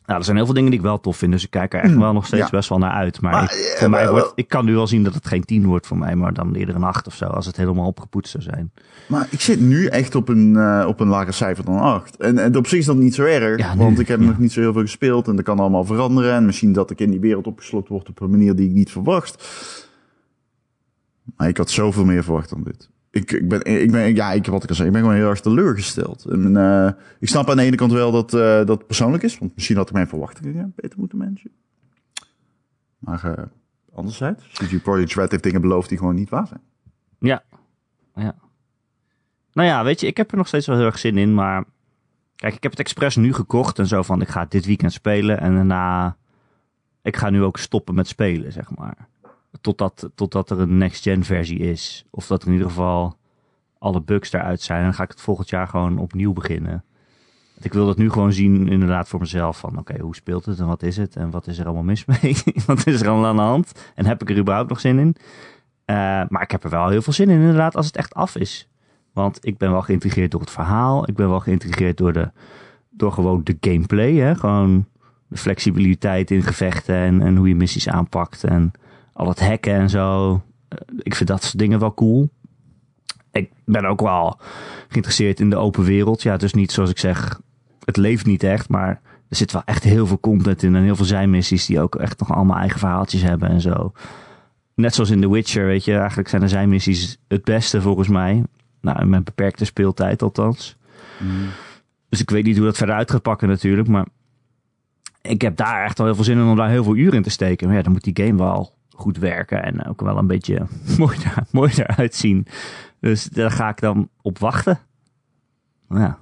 [0.07, 1.81] Nou, er zijn heel veel dingen die ik wel tof vind, dus ik kijk er
[1.81, 2.51] echt wel nog steeds Ja.
[2.51, 3.21] best wel naar uit.
[3.21, 5.45] Maar, Maar, ik, eh, voor mij wordt, ik kan nu wel zien dat het geen
[5.45, 8.31] 10 wordt voor mij, maar dan eerder een 8 of zo, als het helemaal opgepoetst
[8.31, 8.73] zou zijn.
[9.09, 12.17] Maar ik zit nu echt op een, eh, op een lager cijfer dan 8.
[12.17, 14.27] En, en op zich is dat niet zo erg, Ja, nu, want ik heb ja.
[14.27, 16.33] nog niet zo heel veel gespeeld en dat kan allemaal veranderen.
[16.35, 18.91] En misschien dat ik in die wereld opgesloten word op een manier die ik niet
[18.91, 19.45] verwacht.
[21.37, 22.91] Maar ik had zoveel meer verwacht dan dit.
[23.11, 25.29] Ik, ik ben, ik ben, ja, ik, wat ik al zei, ik ben gewoon heel
[25.29, 26.25] erg teleurgesteld.
[26.25, 29.55] En, eh, ik snap aan de ene kant wel dat eh, dat persoonlijk is, want
[29.55, 31.51] misschien had ik mijn verwachtingen beter moeten managen.
[32.99, 33.45] Maar eh
[33.97, 36.61] anderzijds, CG Project Red heeft dingen beloofd die gewoon niet waar zijn.
[37.19, 37.43] Ja.
[38.15, 38.35] ja.
[39.53, 41.65] Nou ja, weet je, ik heb er nog steeds wel heel erg zin in, maar
[42.37, 45.41] kijk, ik heb het expres nu gekocht en zo van, ik ga dit weekend spelen
[45.41, 46.17] en daarna,
[47.03, 49.09] ik ga nu ook stoppen met spelen, zeg maar.
[49.61, 52.05] Totdat, totdat er een next-gen versie is.
[52.11, 53.17] Of dat in ieder geval
[53.79, 54.83] alle bugs eruit zijn.
[54.83, 56.85] Dan ga ik het volgend jaar gewoon opnieuw beginnen.
[57.61, 59.59] Ik wil dat nu gewoon zien, inderdaad, voor mezelf.
[59.59, 61.17] Van oké, hoe speelt het en wat is het?
[61.17, 62.37] En wat is er allemaal mis mee?
[62.67, 63.91] wat is er allemaal aan de hand?
[63.95, 65.17] En heb ik er überhaupt nog zin in?
[65.85, 65.97] Eh,
[66.29, 68.69] maar ik heb er wel heel veel zin in, inderdaad, als het echt af is.
[69.13, 71.09] Want ik ben wel geïntrigeerd door het verhaal.
[71.09, 72.31] Ik ben wel geïntrigeerd door, de,
[72.91, 74.15] door gewoon de gameplay.
[74.15, 74.35] Hè?
[74.35, 74.87] Gewoon
[75.27, 78.45] de flexibiliteit in gevechten en, en hoe je missies aanpakt.
[78.45, 78.73] En
[79.17, 80.33] al het hacken en zo.
[80.69, 82.29] Eh, ik vind dat soort dingen wel cool.
[83.33, 84.39] Ik ben ook wel
[84.89, 86.23] geïnteresseerd in de open wereld.
[86.23, 87.41] Ja, dus niet zoals ik zeg,
[87.85, 88.69] het leeft niet echt.
[88.69, 90.75] Maar er zit wel echt heel veel content in.
[90.75, 93.93] En heel veel zijmissies die ook echt nog allemaal eigen verhaaltjes hebben en zo.
[94.75, 95.97] Net zoals in The Witcher, weet je.
[95.97, 98.43] Eigenlijk zijn de zijmissies het beste volgens mij.
[98.81, 100.77] Nou, in mijn beperkte speeltijd althans.
[102.09, 103.89] Dus ik weet niet hoe dat verder uit gaat pakken natuurlijk.
[103.89, 104.07] Maar
[105.23, 107.23] ik heb daar echt wel heel veel zin in om daar heel veel uren in
[107.23, 107.67] te steken.
[107.67, 109.63] Maar ja, dan moet die game wel goed werken.
[109.63, 110.67] En ook wel een beetje
[110.99, 112.47] mooi, daar, mooi eruit zien.
[113.01, 114.79] Dus daar ga ik dan op wachten.
[115.89, 116.19] Ja.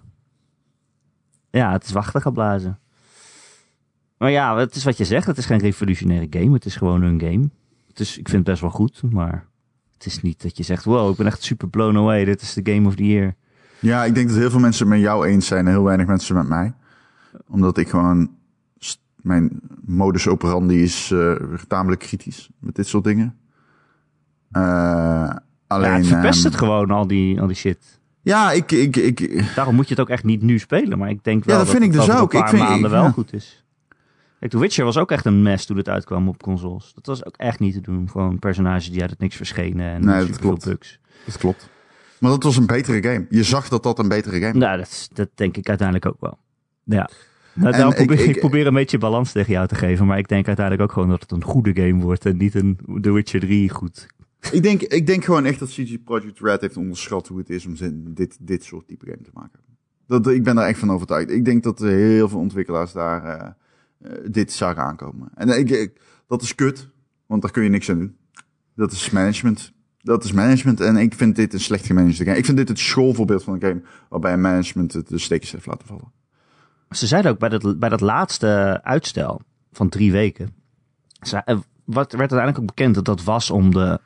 [1.51, 2.79] Ja, het is wachten geblazen.
[4.19, 5.27] Maar ja, het is wat je zegt.
[5.27, 6.53] Het is geen revolutionaire game.
[6.53, 7.51] Het is gewoon een game.
[7.89, 9.03] Het is, ik vind het best wel goed.
[9.11, 9.47] Maar
[9.93, 10.85] het is niet dat je zegt...
[10.85, 12.25] Wow, ik ben echt super blown away.
[12.25, 13.35] Dit is de game of the year.
[13.79, 16.35] Ja, ik denk dat heel veel mensen met jou eens zijn en heel weinig mensen
[16.35, 16.75] met mij.
[17.47, 18.31] Omdat ik gewoon,
[19.25, 21.33] mijn modus operandi is eh,
[21.69, 23.37] tamelijk kritisch met dit soort dingen.
[24.51, 25.31] Eh,
[25.67, 28.01] alleen, ja, het verpest ehm, het gewoon, al die, al die shit.
[28.23, 30.99] Ja, ik, ik, ik, Daarom moet je het ook echt niet nu spelen.
[30.99, 32.33] Maar ik denk wel Ja, dat vind ik dus ook.
[32.33, 33.11] een Ik paar vind- maanden ik- wel ja.
[33.11, 33.65] goed is.
[34.41, 36.93] Kijk, The Witcher was ook echt een mess toen het uitkwam op consoles.
[36.95, 38.09] Dat was ook echt niet te doen.
[38.11, 40.65] Gewoon personages die uit het niks verschenen en Nee, dat klopt.
[40.65, 40.99] bugs.
[41.25, 41.69] dat klopt.
[42.21, 43.27] Maar dat was een betere game.
[43.31, 44.63] Je zag dat dat een betere game was.
[44.63, 46.39] Nou, dat, dat denk ik uiteindelijk ook wel.
[46.85, 47.09] Ja.
[47.55, 50.07] Nou, daarom ik- probeer, ik, ik- probeer een beetje balans tegen jou te geven.
[50.07, 52.27] Maar ik denk uiteindelijk ook gewoon dat het een goede game wordt.
[52.27, 54.07] En niet een The Witcher 3 goed.
[54.53, 57.67] Ik, denk, ik denk gewoon echt dat CG Project Red heeft onderschat hoe het is
[57.67, 57.75] om
[58.15, 59.61] dit, dit soort type game te maken.
[60.07, 61.31] Dat, ik ben daar echt van overtuigd.
[61.31, 63.47] Ik denk dat er heel veel ontwikkelaars daar eh,
[63.99, 65.29] eh, dit zagen aankomen.
[65.35, 66.89] En ik, ik- dat is kut,
[67.27, 68.17] want daar kun je niks aan doen.
[68.75, 69.73] Dat is management.
[69.99, 72.37] Dat is management en ik vind dit een slecht gemanaged game.
[72.37, 76.13] Ik vind dit het schoolvoorbeeld van een game waarbij management de steekjes heeft laten vallen.
[76.97, 79.41] Ze zeiden ook bij dat, bij dat laatste uitstel
[79.73, 80.55] van drie weken.
[81.21, 84.01] eh, wat werd uiteindelijk ook bekend dat dat was om de,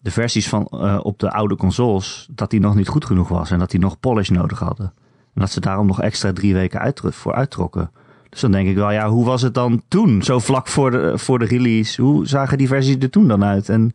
[0.00, 2.28] de versies van eh, op de oude consoles.
[2.30, 4.92] dat die nog niet goed genoeg was en dat die nog polish nodig hadden.
[5.34, 7.90] En dat ze daarom nog extra drie weken voor uittrokken.
[8.28, 10.22] Dus dan denk ik wel, ja, hoe was het dan toen?
[10.22, 12.02] Zo vlak voor de, voor de release.
[12.02, 13.68] Hoe zagen die versies er toen dan uit?
[13.68, 13.90] En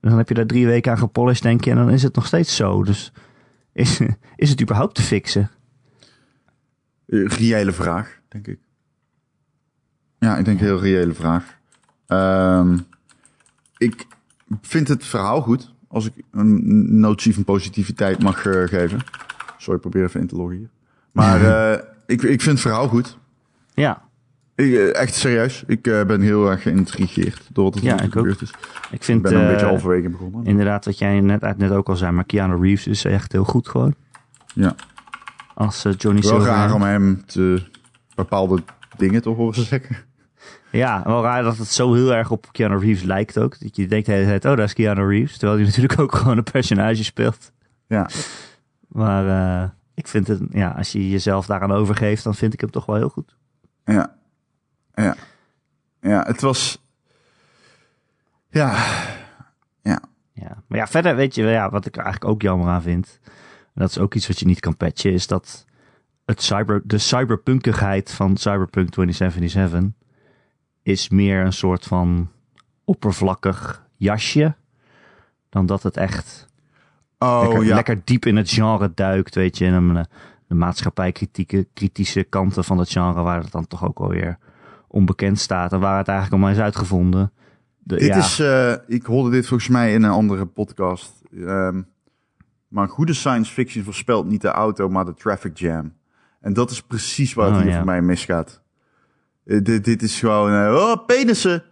[0.00, 2.26] dan heb je daar drie weken aan gepolished, denk je, en dan is het nog
[2.26, 2.84] steeds zo.
[2.84, 3.12] Dus
[3.72, 4.00] is,
[4.36, 5.50] is het überhaupt te fixen?
[7.10, 8.58] Eh, reële vraag, denk ik.
[10.18, 11.58] Ja, ik denk een heel reële vraag.
[12.06, 12.78] Ehm,
[13.78, 14.06] ik
[14.62, 15.74] vind het verhaal goed.
[15.88, 18.98] Als ik een notitie van positiviteit mag eh, geven.
[19.58, 20.68] Sorry, ik probeer even in te loggen hier.
[21.12, 23.18] Maar eh, ik, ik vind het verhaal goed.
[23.74, 24.02] Ja,
[24.54, 25.62] Ik, echt serieus.
[25.66, 28.12] Ik ben heel erg geïntrigeerd door wat er Ja, ik toe ook.
[28.12, 28.50] gebeurd is.
[28.50, 28.56] ik
[28.90, 30.44] Ik vind ben een beetje halverwege begonnen.
[30.44, 33.68] inderdaad wat jij net, net ook al zei, maar Keanu Reeves is echt heel goed
[33.68, 33.94] gewoon.
[34.54, 34.74] Ja.
[35.60, 36.70] Als eh, Johnny Wel Silverhand.
[36.70, 37.62] raar om hem te
[38.14, 38.62] bepaalde
[38.96, 39.96] dingen te horen zeggen.
[40.70, 43.60] Ja, wel raar dat het zo heel erg op Keanu Reeves lijkt ook.
[43.60, 45.38] Dat je denkt de hele tijd, oh, daar is Keanu Reeves.
[45.38, 47.52] Terwijl hij natuurlijk ook gewoon een personage speelt.
[47.86, 48.08] Ja.
[48.88, 49.26] Maar
[49.62, 52.86] eh, ik vind het, ja, als je jezelf daaraan overgeeft, dan vind ik hem toch
[52.86, 53.36] wel heel goed.
[53.84, 54.16] Ja.
[54.94, 55.16] Ja.
[56.00, 56.82] Ja, het was...
[58.50, 58.84] Ja.
[59.82, 60.00] Ja.
[60.32, 60.62] Ja.
[60.66, 63.20] Maar ja, verder weet je, ja, wat ik er eigenlijk ook jammer aan vind.
[63.74, 65.66] En dat is ook iets wat je niet kan patchen, is dat
[66.24, 69.90] het cyber, de cyberpunkigheid van Cyberpunk 2077
[70.82, 72.30] is meer een soort van
[72.84, 74.54] oppervlakkig jasje.
[75.48, 76.48] Dan dat het echt
[77.22, 77.74] Oh lekker, ja.
[77.74, 79.66] lekker diep in het genre duikt, weet je.
[79.66, 80.06] En de,
[80.46, 84.38] de maatschappijkritieke kritische kanten van het genre, waar het dan toch ook alweer
[84.88, 85.72] onbekend staat.
[85.72, 87.32] En waar het eigenlijk allemaal is uitgevonden.
[87.78, 91.12] De, Dit ja, is, eh, ik hoorde dit volgens mij in een andere podcast.
[91.36, 91.82] Ehm,
[92.70, 95.92] maar goede science fiction voorspelt niet de auto, maar de traffic jam.
[96.40, 97.76] En dat is precies waar het Oh, hier ja.
[97.76, 98.62] voor mij misgaat.
[99.44, 101.62] Eh, dit, dit is gewoon, eh, oh, penissen.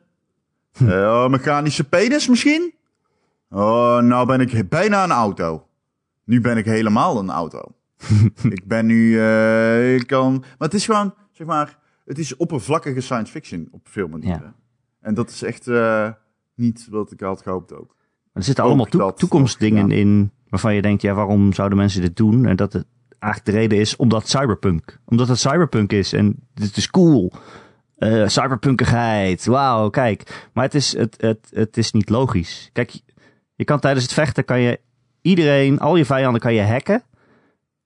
[0.79, 2.75] Eh, oh, mechanische penis misschien?
[3.51, 5.67] Oh, nou ben ik bijna een auto.
[6.25, 7.61] Nu ben ik helemaal een auto.
[8.57, 9.21] ik ben nu,
[9.95, 14.09] ik kan, maar het is gewoon, zeg maar, het is oppervlakkige science fiction op veel
[14.09, 14.43] manieren.
[14.43, 14.55] Ja.
[15.01, 15.71] En dat is echt
[16.55, 17.97] niet wat ik had gehoopt ook.
[18.39, 19.97] Er zitten allemaal toekomstdingen ja.
[19.97, 22.47] in waarvan je denkt, ja, waarom zouden mensen dit doen?
[22.47, 22.87] En dat het
[23.19, 24.99] eigenlijk de reden is omdat cyberpunk.
[25.05, 27.33] Omdat het cyberpunk is en dit is cool.
[27.97, 30.49] Eh cyberpunkigheid, wauw, kijk.
[30.53, 32.71] Maar het is, het, het, het is niet logisch.
[32.73, 33.01] Kijk,
[33.55, 34.81] je kan tijdens het vechten, kan je
[35.23, 37.03] iedereen, al je vijanden kan je hacken.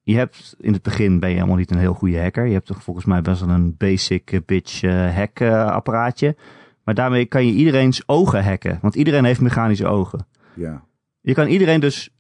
[0.02, 2.46] Je hebt, in het begin ben je helemaal niet een heel goede hacker.
[2.46, 6.36] Je hebt toch volgens mij best wel een basic eh, bitch eh, hack eh, apparaatje.
[6.84, 8.78] Maar daarmee kan je iedereen's ogen hacken.
[8.82, 10.26] Want iedereen heeft mechanische ogen.
[10.54, 10.84] Ja.
[11.20, 12.10] Je kan iedereen dus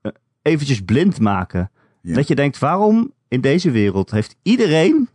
[0.00, 1.70] eh, eventjes blind maken.
[2.02, 2.14] Ja.
[2.14, 5.08] Dat je denkt, waarom in deze wereld heeft iedereen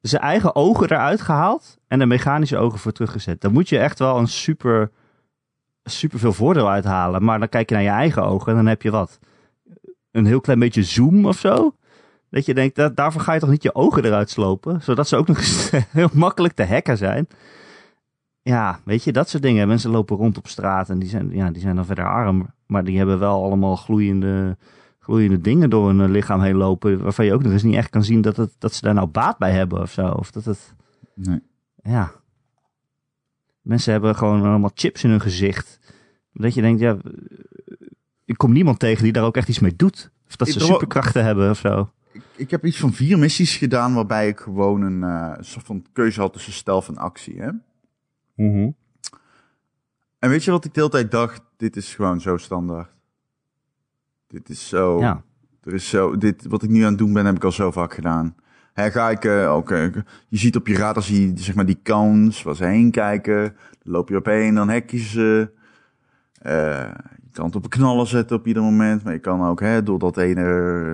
[0.00, 3.40] zijn eigen ogen eruit gehaald en er mechanische ogen voor teruggezet?
[3.40, 4.90] Dan moet je echt wel een super,
[5.84, 7.24] super veel voordeel uithalen.
[7.24, 9.18] Maar dan kijk je naar je eigen ogen en dan heb je wat?
[10.10, 11.74] Een heel klein beetje zoom of zo?
[12.30, 14.82] Dat je denkt, dat, daarvoor ga je toch niet je ogen eruit slopen?
[14.82, 17.28] Zodat ze ook nog eens heel makkelijk te hacken zijn.
[18.46, 19.68] Ja, weet je, dat soort dingen.
[19.68, 22.50] Mensen lopen rond op straat en die zijn, ja, die zijn dan verder arm.
[22.66, 24.56] Maar die hebben wel allemaal gloeiende,
[24.98, 27.02] gloeiende dingen door hun lichaam heen lopen.
[27.02, 29.06] Waarvan je ook nog eens niet echt kan zien dat, het, dat ze daar nou
[29.06, 30.08] baat bij hebben of zo.
[30.08, 30.74] Of dat het,
[31.14, 31.42] Nee.
[31.82, 32.12] ja.
[33.60, 35.78] Mensen hebben gewoon allemaal chips in hun gezicht.
[36.32, 36.96] Dat je denkt, ja,
[38.24, 40.10] ik kom niemand tegen die daar ook echt iets mee doet.
[40.28, 41.90] Of dat ze superkrachten hebben of zo.
[42.36, 46.20] Ik, heb iets van vier missies gedaan waarbij ik gewoon een eh, soort van keuze
[46.20, 47.40] had tussen stealth en actie.
[47.40, 47.50] Hè?
[50.18, 51.42] En weet je wat ik de hele tijd dacht?
[51.56, 52.90] Dit is gewoon zo standaard.
[54.26, 55.00] Dit is zo.
[55.00, 55.22] Ja.
[55.62, 56.16] Er is zo.
[56.16, 58.36] Dit, wat ik nu aan het doen ben, heb ik al zo vaak gedaan.
[58.72, 61.80] Hè, ga ik, eh, oké, je ziet op je radar, zie je zeg maar die
[61.82, 63.42] kans, waar ze heen kijken.
[63.82, 65.50] Dan loop je op heen, dan hek je ze.
[66.32, 66.90] Eh,
[67.36, 69.04] kan het op een knallen zetten op ieder moment.
[69.04, 70.42] Maar je kan ook, hè, door dat ene,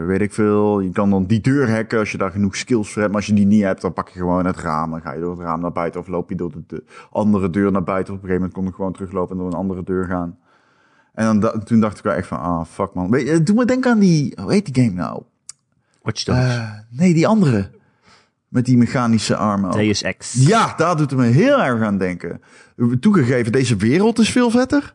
[0.06, 0.80] weet ik veel.
[0.80, 3.12] Je kan dan die deur hacken als je daar genoeg skills voor hebt.
[3.12, 4.90] Maar als je die niet hebt, dan pak je gewoon het raam.
[4.90, 7.50] Dan ga je door het raam naar buiten of loop je door de, de andere
[7.50, 8.14] deur naar buiten.
[8.14, 10.38] Op een gegeven moment kon ik gewoon teruglopen en door een andere deur gaan.
[11.14, 13.10] En dan, da- toen dacht ik wel echt van, ah, fuck man.
[13.10, 15.22] Weet je, doe me denken aan die, hoe heet die game nou?
[16.02, 16.38] Watch Dogs.
[16.38, 17.70] Eh, nee, die andere.
[18.48, 19.70] Met die mechanische armen.
[19.70, 20.32] Deus Ex.
[20.46, 22.40] Ja, daar doet het me heel erg aan denken.
[23.00, 24.94] Toegegeven, deze wereld is veel vetter.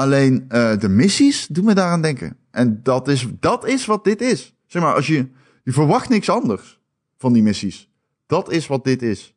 [0.00, 2.36] Alleen eh, de missies doen me daaraan denken.
[2.50, 4.54] En dat is, dat is wat dit is.
[4.66, 5.28] Zeg maar, als je,
[5.64, 6.80] je verwacht niks anders
[7.16, 7.90] van die missies.
[8.26, 9.34] Dat is wat dit is.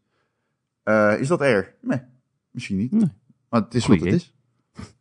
[0.84, 1.72] Eh, is dat erg?
[1.82, 2.02] Nee,
[2.52, 2.92] misschien niet.
[2.92, 3.12] Nee.
[3.50, 4.34] Maar het is Goeie wat het is.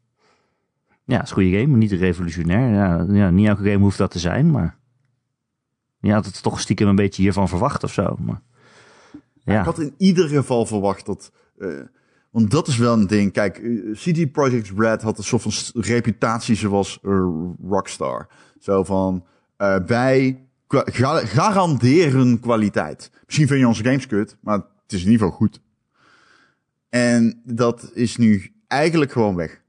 [1.04, 2.72] Ja, het is een goede game, maar niet revolutionair.
[2.72, 4.78] Ja, ja, niet elke game hoeft dat te zijn, maar...
[6.00, 8.16] Je had het toch stiekem een beetje hiervan verwacht of zo.
[8.20, 8.42] Maar...
[9.44, 11.32] Ja, Ik had in ieder geval verwacht dat.
[11.58, 11.68] eh,
[12.32, 13.32] want dat is wel een ding.
[13.32, 17.28] Kijk, eh, CD Projekt Red had een soort van reputatie zoals eh,
[17.68, 18.28] Rockstar.
[18.60, 19.24] Zo van.
[19.56, 20.46] eh, wij
[21.24, 23.10] garanderen kwaliteit.
[23.26, 25.60] Misschien vind je onze games kut, maar het is in ieder geval goed.
[26.88, 29.62] En dat is nu eigenlijk gewoon weg.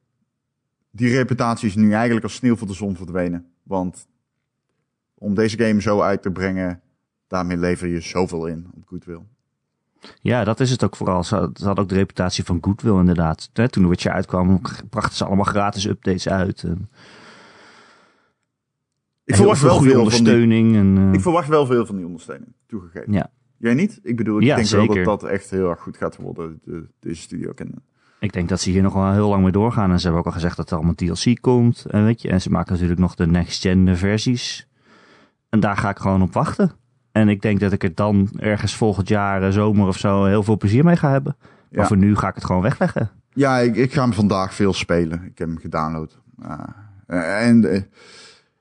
[0.92, 3.46] Die reputatie is nu eigenlijk als sneeuw voor de zon verdwenen.
[3.64, 4.08] Want
[5.14, 6.82] om deze game zo uit te brengen,
[7.28, 9.22] daarmee lever je zoveel in op goodwill.
[10.22, 11.24] Ja, dat is het ook vooral.
[11.24, 13.50] Ze had, ze had ook de reputatie van Goodwill inderdaad.
[13.70, 16.66] Toen Witcher uitkwam, brachten ze allemaal gratis updates uit.
[19.26, 20.76] Ik verwacht wel veel van die, ondersteuning.
[20.76, 23.14] En, eh, ik verwacht wel veel van die ondersteuning, toegegeven.
[23.14, 23.32] Ja.
[23.58, 24.00] Jij niet?
[24.04, 25.04] Ik bedoel, ik Ja, denk wel zeker.
[25.04, 27.84] dat dat echt heel erg goed gaat worden, de, deze studio kennen.
[28.20, 29.92] Ik denk dat ze hier nog wel heel lang mee doorgaan.
[29.92, 31.86] En ze hebben ook al gezegd dat er allemaal DLC komt.
[31.86, 34.68] En, weet je, en ze maken natuurlijk nog de next-gen versies.
[35.50, 36.72] En daar ga ik gewoon op wachten.
[37.14, 40.44] En ik denk dat ik er dan ergens volgend jaar, eh, zomer of zo, heel
[40.44, 41.36] veel plezier mee ga hebben.
[41.40, 41.88] Maar Ja.
[41.88, 43.10] voor nu ga ik het gewoon wegleggen.
[43.34, 45.24] Ja, ik, ik ga hem vandaag veel spelen.
[45.24, 46.20] Ik heb hem gedownload.
[46.42, 46.60] Ah,
[47.08, 47.82] eh, en eh,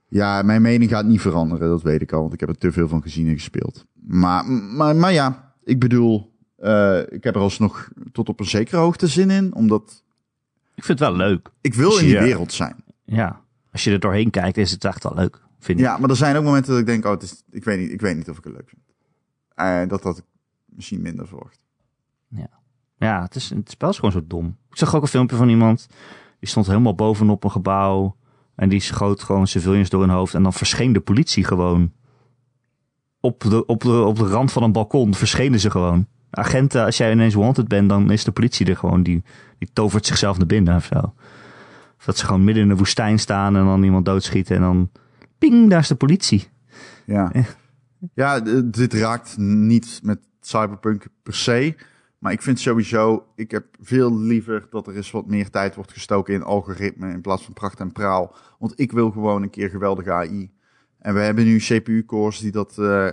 [0.09, 2.73] ja, mijn mening gaat niet veranderen, dat weet ik al, want ik heb er te
[2.73, 3.85] veel van gezien en gespeeld.
[4.07, 6.33] Maar, maar, maar ja, ik bedoel,
[7.09, 10.03] ik heb er alsnog tot op een zekere hoogte zin in, omdat
[10.75, 11.49] Ik vind het wel leuk.
[11.61, 12.77] ik wil in die wereld zijn.
[13.05, 13.41] Ja,
[13.73, 15.41] als je er doorheen kijkt, is het echt wel leuk.
[15.63, 15.85] Vind ik.
[15.85, 17.91] Ja, maar er zijn ook momenten dat ik denk, oh, het is, ik, weet niet,
[17.91, 18.83] ik weet niet of ik het leuk vind.
[19.55, 20.25] En dat had ik
[20.65, 21.63] misschien minder verwacht.
[23.03, 24.57] Ja, het, is, het spel is gewoon zo dom.
[24.71, 25.89] Ik zag ook een filmpje van iemand.
[26.39, 28.17] Die stond helemaal bovenop een gebouw.
[28.55, 30.35] En die schoot gewoon civilians door hun hoofd.
[30.35, 31.93] En dan verscheen de politie gewoon.
[33.21, 36.07] Op de, op de, op de rand van een balkon verschenen ze gewoon.
[36.31, 39.03] Agenten, als jij ineens wanted bent, dan is de politie er gewoon.
[39.03, 39.23] Die,
[39.59, 41.15] die tovert zichzelf naar binnen of zo.
[41.99, 44.57] Of dat ze gewoon midden in de woestijn staan en dan iemand doodschieten.
[44.57, 44.91] En dan,
[45.49, 46.49] ping, daar is de politie.
[47.07, 47.47] Ja, Eh.
[48.15, 51.75] ja dit raakt niet met Cyberpunk per se.
[52.19, 55.93] Maar ik vind sowieso, ik heb veel liever dat er eens wat meer tijd wordt
[55.93, 58.35] gestoken in algoritme in plaats van pracht en praal.
[58.59, 60.51] Want ik wil gewoon een keer geweldige AI.
[60.99, 63.09] En we hebben nu CPU-cores die dat eh,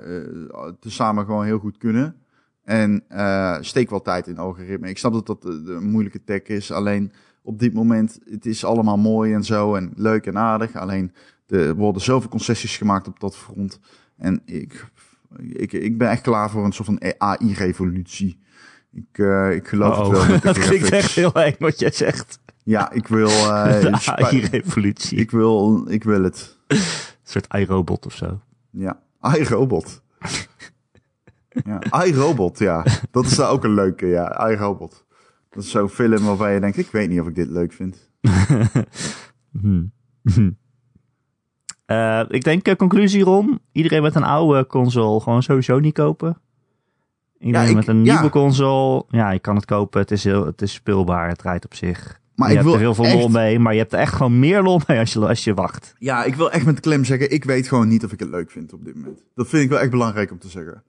[0.80, 2.16] tezamen gewoon heel goed kunnen.
[2.64, 3.04] En
[3.62, 4.90] steek wel tijd in algoritme.
[4.90, 6.72] Ik snap dat dat de moeilijke tech is.
[6.72, 7.12] Alleen
[7.42, 10.76] op dit moment, het is allemaal mooi en zo en leuk en aardig.
[10.76, 11.12] Alleen
[11.50, 13.80] er worden zoveel concessies gemaakt op dat front.
[14.18, 14.86] En ik,
[15.38, 18.40] ik, ik ben echt klaar voor een soort van AI-revolutie.
[18.92, 20.36] Ik, eh, ik geloof het wel.
[20.36, 22.40] Oh, dat klinkt echt heel eng wat jij zegt.
[22.64, 23.28] Ja, ik wil.
[23.54, 25.18] eh, De AI-revolutie.
[25.18, 26.58] ik wil, ik wil het.
[26.68, 26.78] Een
[27.24, 28.42] soort iRobot of zo.
[28.70, 29.00] Ja,
[29.36, 30.02] iRobot.
[31.66, 32.86] ja, iRobot, ja.
[33.12, 34.50] Dat is daar ook een leuke, ja.
[34.50, 35.06] iRobot.
[35.50, 37.98] Dat is zo'n film waarbij je denkt, ik weet niet of ik dit leuk vind.
[39.62, 39.92] Hmm.
[41.90, 43.60] Eh, ik denk, eh, conclusie Ron.
[43.72, 46.38] Iedereen met een oude console gewoon sowieso niet kopen.
[47.40, 48.14] Iedereen Ja, ik- met een ja.
[48.14, 49.04] nieuwe console.
[49.10, 50.00] Ja, je kan het kopen.
[50.02, 51.28] Het is, heel, het is speelbaar.
[51.28, 52.20] Het draait op zich.
[52.36, 53.60] Maar je ik hebt wil er heel veel echt- lol mee.
[53.60, 55.96] Maar je hebt er echt gewoon meer lol mee als je, als je wacht.
[56.00, 58.52] Ja, ik wil echt met klem zeggen, ik weet gewoon niet of ik het leuk
[58.52, 59.24] vind op dit moment.
[59.36, 60.84] Dat vind ik wel echt belangrijk om te zeggen.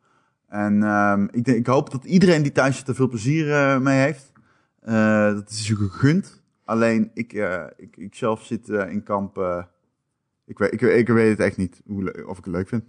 [0.48, 3.78] En ehm, ik, denk, ik hoop dat iedereen die thuis zit er veel plezier eh,
[3.78, 4.32] mee heeft.
[5.34, 6.42] Dat is je gegund.
[6.64, 7.32] Alleen, ik,
[7.76, 9.36] ik, ik zelf zit in kamp...
[10.50, 12.82] ik, weet, ik, ik weet het echt niet hoe, of ik het leuk vind.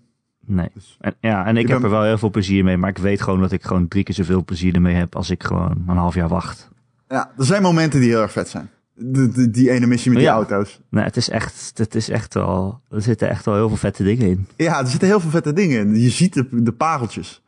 [0.45, 0.69] Nee.
[0.73, 2.77] Dus, En, ja, en ik Ik heb ben- er wel heel veel plezier mee.
[2.77, 5.15] Maar ik weet gewoon dat ik gewoon drie keer zoveel plezier ermee heb.
[5.15, 6.69] Als ik gewoon een half jaar wacht.
[7.07, 8.69] ja, er zijn momenten die heel erg vet zijn.
[8.93, 10.33] De, de- die ene missie met die Ja.
[10.35, 10.81] auto's.
[10.89, 14.03] Nee, het is echt, het is echt wel, er zitten echt wel heel veel vette
[14.03, 14.45] dingen in.
[14.55, 15.99] Ja, er zitten heel veel vette dingen in.
[16.01, 17.43] Je ziet de, de pareltjes.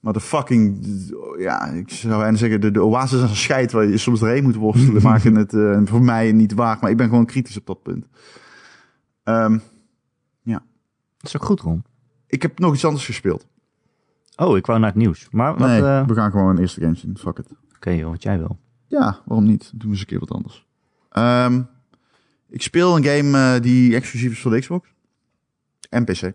[0.00, 0.86] Maar de fucking,
[1.38, 4.54] ja, ik zou bijna zeggen, de, de oases aan scheid waar je soms doorheen moet
[4.54, 6.80] worstelen, maken het eh, voor mij niet waard.
[6.80, 8.06] Maar ik ben gewoon kritisch op dat punt.
[9.24, 9.58] Ehm,
[11.18, 11.84] Dat is ook goed, Ron.
[12.26, 13.46] ik heb nog iets anders gespeeld.
[14.36, 15.28] Oh, ik wou naar het nieuws.
[15.30, 17.18] Maar wat, nee, eh, we gaan gewoon eerste games zien.
[17.18, 17.46] Fuck it.
[17.76, 18.58] oké joh, wat jij wil.
[18.86, 19.70] Ja, waarom niet?
[19.70, 20.66] Doen we eens een keer wat anders.
[21.10, 21.62] Ehm,
[22.48, 24.88] ik speel een game eh, die exclusief is voor de Xbox.
[25.88, 26.32] En PC.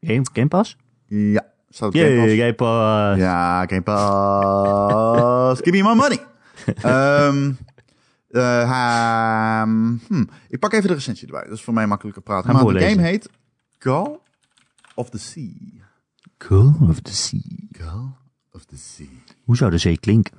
[0.00, 0.76] Game, Game Pass?
[1.06, 2.34] Ja, staat op Game Pass.
[2.34, 3.18] Game Pass.
[3.20, 5.60] Ja, Game Pass.
[5.60, 6.18] Give me my money.
[6.82, 7.52] Ehm
[8.36, 11.42] eh, ehm, hm, Ik pak even de recensie erbij.
[11.44, 12.52] Dat is voor mij makkelijker praten.
[12.52, 13.30] Maar de game heet
[13.78, 14.18] Call
[14.94, 15.52] of the Sea.
[16.38, 17.40] Cool of the Sea.
[17.70, 18.08] Call
[18.52, 19.06] of the Sea.
[19.44, 20.36] Hoe zou de zee klinken?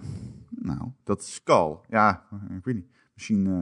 [0.49, 1.77] Nou, dat is Call.
[1.89, 2.23] Ja,
[2.57, 2.87] ik weet niet.
[3.13, 3.53] Misschien eh,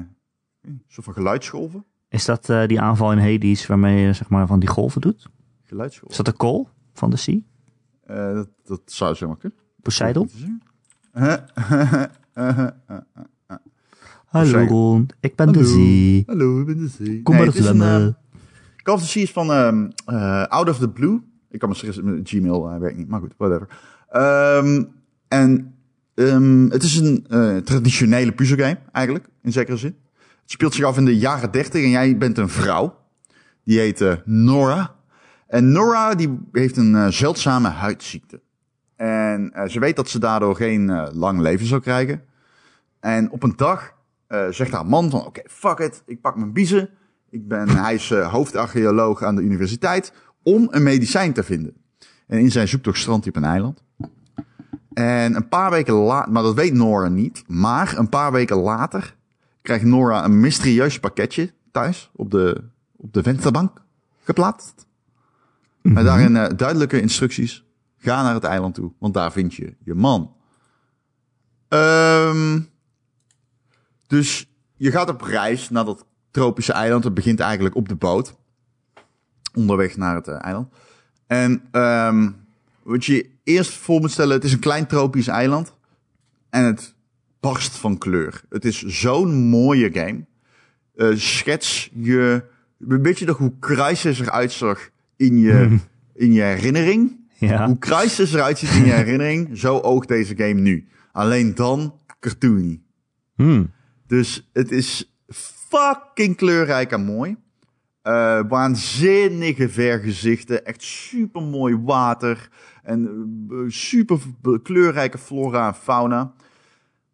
[0.61, 1.85] een soort van geluidsgolven.
[2.09, 5.17] Is dat eh, die aanval in Hades waarmee je zeg maar van die golven doet?
[5.17, 5.27] Is
[5.63, 6.23] Geluidsgolven.
[6.23, 7.39] dat de call van de Sea?
[8.33, 9.57] Dat, dat zou zomaar kunnen.
[9.81, 10.29] Poseidon?
[14.25, 16.23] Hallo, ik ben de zee.
[16.25, 17.21] Hallo, ik ben de zee.
[17.21, 18.07] Kom Nee, maar het is een, zwemmen.
[18.07, 21.19] eh, Call of the Sea is van ehm, eh, Out of the Blue.
[21.49, 23.67] Ik kan mijn Gmail eh, werkt niet, maar goed, whatever.
[24.09, 24.83] Ehm,
[25.27, 25.73] en
[26.15, 27.25] ehm, het is een
[27.63, 29.95] traditionele puzzelgame, eigenlijk, in zekere zin.
[30.41, 32.97] Het speelt zich af in de jaren 30 en jij bent een vrouw.
[33.63, 34.95] Die heet Nora.
[35.47, 38.41] En Nora die heeft een zeldzame huidziekte.
[38.95, 42.21] En ze weet dat ze daardoor geen lang leven zal krijgen.
[42.99, 43.93] En op een dag
[44.27, 46.89] eh, zegt haar man van, oké, fuck it, ik pak mijn biezen.
[47.29, 50.13] Ik ben, hij is eh, hoofdarcheoloog aan de universiteit
[50.43, 51.73] om een medicijn te vinden.
[52.27, 53.83] En in zijn zoektocht strandt hij op een eiland.
[54.93, 57.43] En een paar weken later, maar dat weet Nora niet.
[57.47, 59.15] Maar een paar weken later
[59.61, 62.63] krijgt Nora een mysterieus pakketje thuis op de,
[62.95, 63.83] op de vensterbank.
[64.23, 64.87] geplaatst.
[65.81, 67.65] Met daarin uh, duidelijke instructies.
[67.97, 70.35] Ga naar het eiland toe, want daar vind je je man.
[71.69, 72.69] Um,
[74.07, 77.03] dus je gaat op reis naar dat tropische eiland.
[77.03, 78.35] Het begint eigenlijk op de boot.
[79.53, 80.73] Onderweg naar het uh, eiland.
[81.27, 82.35] En um,
[82.83, 85.73] wat je eerst voor moet stellen, het is een klein tropisch eiland.
[86.49, 86.95] En het
[87.39, 88.41] barst van kleur.
[88.49, 90.25] Het is zo'n mooie game.
[90.95, 92.43] Uh, schets je
[92.87, 95.77] een beetje nog hoe Crysis eruit zag in je,
[96.13, 97.19] in je herinnering.
[97.37, 97.65] Ja.
[97.65, 100.87] Hoe Crysis eruit ziet in je herinnering, zo oogt deze game nu.
[101.11, 102.81] Alleen dan cartoony.
[103.35, 103.71] Hmm.
[104.07, 105.17] Dus het is
[105.69, 107.37] fucking kleurrijk en mooi.
[108.03, 110.65] Uh, waanzinnige vergezichten.
[110.65, 112.49] Echt super mooi water.
[112.83, 114.19] En uh, super
[114.63, 116.33] kleurrijke flora en fauna.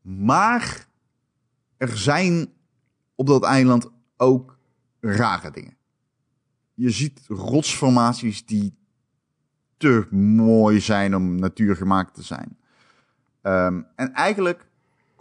[0.02, 0.88] Maar
[1.78, 2.54] er zijn
[3.16, 4.58] op dat eiland ook
[5.00, 5.78] rare dingen.
[6.74, 8.74] Je ziet rotsformaties die
[9.78, 12.58] te mooi zijn om natuurgemaakt te zijn.
[13.42, 14.70] Um, en eigenlijk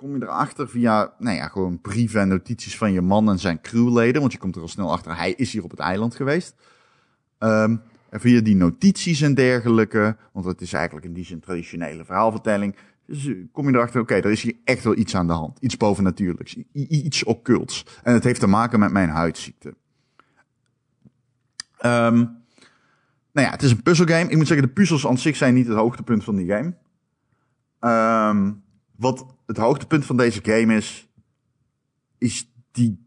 [0.00, 3.60] kom je erachter via, nou ja, gewoon brieven en notities van je man en zijn
[3.60, 4.20] crewleden.
[4.20, 6.54] Want je komt er al snel achter, hij is hier op het eiland geweest.
[7.38, 12.04] Um, en via die notities en dergelijke, want het is eigenlijk in die zin traditionele
[12.04, 12.76] verhaalvertelling.
[13.06, 15.58] Dus kom je erachter, oké, er is hier echt wel iets aan de hand.
[15.58, 17.86] Iets bovennatuurlijks, iets occults.
[18.02, 19.68] En het heeft te maken met mijn huidziekte.
[21.84, 22.38] Um,
[23.32, 24.30] nou ja, het is een puzzelgame.
[24.30, 26.74] Ik moet zeggen, de puzzels aan zich zijn niet het hoogtepunt van die game.
[28.30, 28.62] Um,
[28.96, 31.08] wat het hoogtepunt van deze game is,
[32.18, 33.06] is die,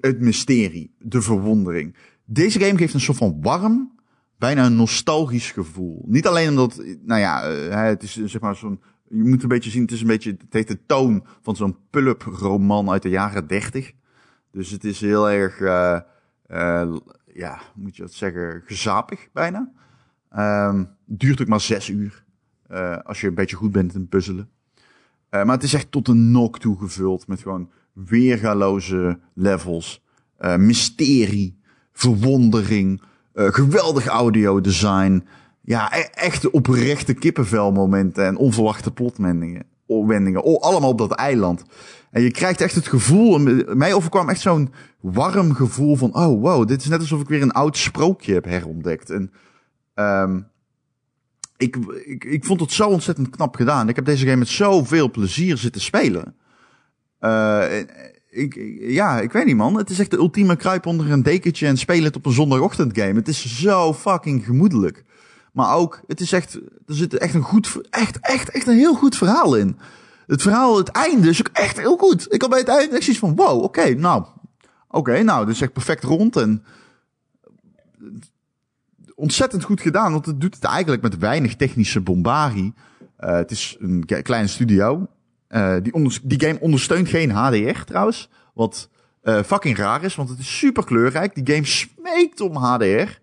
[0.00, 1.96] het mysterie, de verwondering.
[2.24, 4.00] Deze game geeft een soort van warm,
[4.38, 6.04] bijna een nostalgisch gevoel.
[6.06, 9.70] Niet alleen omdat, nou ja, uh, het is zeg maar zo'n, je moet een beetje
[9.70, 13.08] zien, het is een beetje, het heeft de toon van zo'n pulp roman uit de
[13.08, 13.92] jaren dertig.
[14.50, 16.00] Dus het is heel erg, uh,
[16.48, 16.96] uh,
[17.34, 19.72] ja, moet je dat zeggen, gezapig bijna.
[20.68, 22.24] Um, duurt ook maar zes uur.
[23.02, 24.50] Als je een beetje goed bent in puzzelen.
[25.30, 30.02] Uh, maar het is echt tot een nok toe gevuld met gewoon weergaloze levels.
[30.40, 31.60] Uh, mysterie,
[31.92, 33.02] verwondering,
[33.34, 35.24] uh, geweldig audiodesign.
[35.60, 39.64] Ja, e echte oprechte kippenvelmomenten en onverwachte plotwendingen.
[39.86, 41.64] Wendingen, oh, allemaal op dat eiland.
[42.10, 43.38] En je krijgt echt het gevoel,
[43.74, 47.42] mij overkwam echt zo'n warm gevoel van, oh wow, dit is net alsof ik weer
[47.42, 49.10] een oud sprookje heb herontdekt.
[49.10, 49.32] En
[49.94, 50.46] um,
[51.60, 53.88] ik, ik, ik vond het zo ontzettend knap gedaan.
[53.88, 56.34] Ik heb deze game met zoveel plezier zitten spelen.
[57.20, 57.78] Uh,
[58.30, 59.76] ik, ja, ik weet niet man.
[59.76, 62.98] Het is echt de ultieme kruip onder een dekentje en spelen het op een zondagochtend
[62.98, 63.14] game.
[63.14, 65.04] Het is zo fucking gemoedelijk.
[65.52, 66.54] Maar ook, het is echt,
[66.86, 69.78] er zit echt een goed, echt, echt, echt een heel goed verhaal in.
[70.26, 72.34] Het verhaal, het einde is ook echt heel goed.
[72.34, 74.24] Ik had bij het einde echt zoiets van, wow, oké, nou,
[74.88, 76.64] oké, nou, dit is echt perfect rond en
[79.14, 82.74] ontzettend goed gedaan, want het doet het eigenlijk met weinig technische bombarie.
[83.20, 85.06] Uh, het is een kleine studio.
[85.48, 88.88] Uh, die, die game ondersteunt geen HDR trouwens, wat
[89.22, 91.34] uh, fucking raar is, want het is super kleurrijk.
[91.34, 93.18] Die game smeekt om HDR.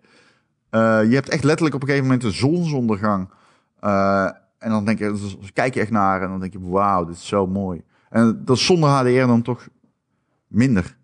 [0.70, 3.28] je hebt echt letterlijk op een gegeven moment een zonsondergang.
[4.58, 7.26] en dan denk je, kijk je echt naar en dan denk je, wauw, dit is
[7.26, 7.82] zo mooi.
[8.10, 9.68] En dat zonder HDR dan toch
[10.46, 10.97] minder.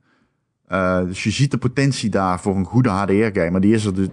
[0.68, 3.50] Uh, dus je ziet de potentie daar voor een goede HDR-game.
[3.50, 4.10] Maar die is er, de,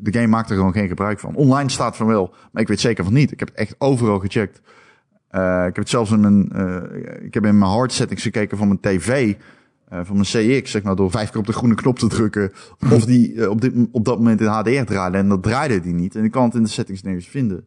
[0.00, 1.34] de game maakt er gewoon geen gebruik van.
[1.34, 3.32] Online staat van wel, maar ik weet zeker van niet.
[3.32, 4.60] Ik heb het echt overal gecheckt.
[5.30, 8.58] Uh, ik heb het zelfs in mijn, uh, ik heb in mijn hard settings gekeken
[8.58, 9.34] van mijn tv,
[10.02, 12.52] van mijn CX, zeg maar, door vijf keer op de groene knop te drukken.
[12.90, 15.16] Of die op, dit, op dat moment in HDR draaide.
[15.16, 16.14] En dat draaide die niet.
[16.14, 17.64] En ik kan het in de settings nergens vinden.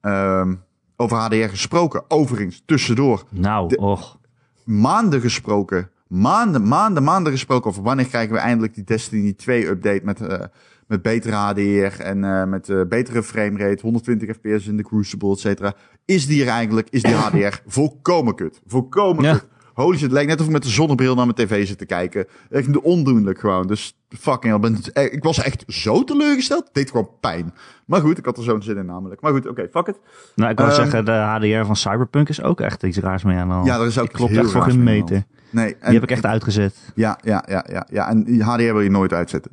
[0.00, 0.62] Um,
[0.96, 3.24] over HDR gesproken, overigens, tussendoor.
[3.30, 4.18] Nou, och.
[4.64, 10.00] Maanden gesproken maanden, maanden, maanden gesproken over wanneer krijgen we eindelijk die Destiny 2 update
[10.04, 10.38] met, uh,
[10.86, 15.38] met betere HDR en uh, met uh, betere framerate, 120 fps in de Crucible, et
[15.38, 15.74] cetera.
[16.04, 18.60] Is die er eigenlijk, is die HDR volkomen kut.
[18.66, 19.32] Volkomen ja.
[19.32, 19.48] kut.
[19.74, 21.86] Holy shit, het lijkt net of ik met de zonnebril naar mijn tv zit te
[21.86, 22.26] kijken.
[22.50, 23.66] Echt ondoenlijk gewoon.
[23.66, 26.64] Dus fucking hell, ben, ik was echt zo teleurgesteld.
[26.64, 27.54] Het deed gewoon pijn.
[27.86, 29.20] Maar goed, ik had er zo'n zin in namelijk.
[29.20, 30.00] Maar goed, oké, okay, fuck it.
[30.34, 33.36] Nou, ik wil um, zeggen, de HDR van Cyberpunk is ook echt iets raars mee
[33.36, 33.66] aan de hand.
[33.66, 35.24] Ja, dat is ook ik klopt echt voor geen meter.
[35.50, 35.74] Nee.
[35.74, 36.74] En, die heb ik echt uitgezet.
[36.94, 38.08] Ja, ja, ja, ja, ja.
[38.08, 39.50] En die HDR wil je nooit uitzetten.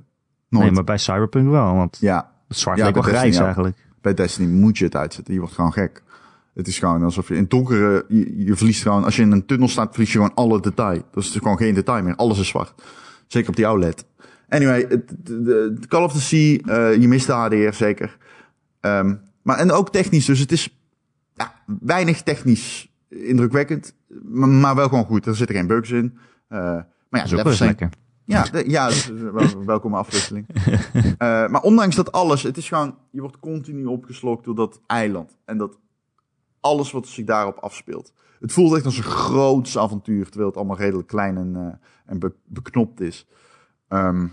[0.50, 0.66] Nooit.
[0.66, 2.32] Nee, maar bij Cyberpunk wel, want ja.
[2.48, 3.78] het zwart ja, lijkt wel grijs eigenlijk.
[4.02, 5.34] Bij Destiny moet je het uitzetten.
[5.34, 6.04] Je wordt gewoon gek.
[6.54, 9.46] Het is gewoon alsof je in donkere, je, je verliest gewoon, als je in een
[9.46, 11.02] tunnel staat, verlies je gewoon alle detail.
[11.12, 12.16] Dat is gewoon geen detail meer.
[12.16, 12.74] Alles is zwart.
[13.28, 14.06] Zeker op die OLED.
[14.50, 18.18] Anyway, de, de Call of the Sea, uh, je mist de HDR zeker.
[18.82, 20.80] Um, maar en ook technisch, dus het is
[21.36, 23.94] ja, weinig technisch indrukwekkend,
[24.24, 25.26] maar wel gewoon goed.
[25.26, 26.18] Er zitten geen bugs in.
[26.50, 26.60] Uh,
[27.10, 27.90] maar ja, dat is zijn, lekker.
[28.24, 30.46] Ja, de- ja eh, wel- welkome afwisseling.
[31.18, 35.38] Eh, maar ondanks dat alles, het is gewoon, je wordt continu opgeslokt door dat eiland.
[35.46, 35.78] En dat
[36.60, 38.14] alles wat zich daarop afspeelt.
[38.40, 42.20] Het voelt echt als een groots avontuur, terwijl het allemaal redelijk klein en, eh, en
[42.20, 43.28] be- beknopt is.
[43.88, 44.28] Ehm,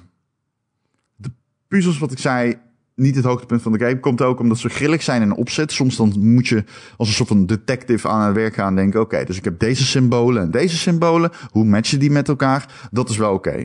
[1.17, 1.31] de
[1.69, 2.59] puzzels, wat ik zei,
[2.95, 4.01] niet het hoogtepunt van de game.
[4.01, 5.73] Komt ook omdat ze grillig zijn in opzet.
[5.73, 6.65] Soms dan moet je
[6.97, 9.01] als een soort van detective aan het werk gaan en denken...
[9.01, 11.31] oké, dus ik heb deze symbolen en deze symbolen.
[11.51, 12.89] Hoe matchen die met elkaar?
[12.91, 13.65] Dat is wel oké.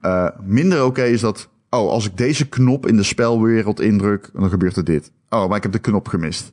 [0.00, 1.48] Eh, minder oké is dat...
[1.70, 4.30] oh, als ik deze knop in de spelwereld indruk...
[4.32, 5.12] dan gebeurt er dit.
[5.28, 6.52] Oh, maar ik heb de knop gemist.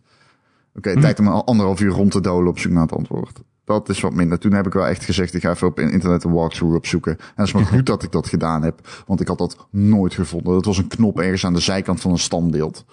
[0.76, 3.42] Oké, tijd om een anderhalf uur rond te dolen op zoek naar het antwoord.
[3.66, 4.40] Dat is wat minder.
[4.40, 7.18] Toen heb ik wel echt gezegd, ik ga even op internet een walkthrough opzoeken.
[7.18, 10.14] En het is maar goed dat ik dat gedaan heb, want ik had dat nooit
[10.14, 10.54] gevonden.
[10.54, 12.86] Dat was een knop ergens aan de zijkant van een standbeeld.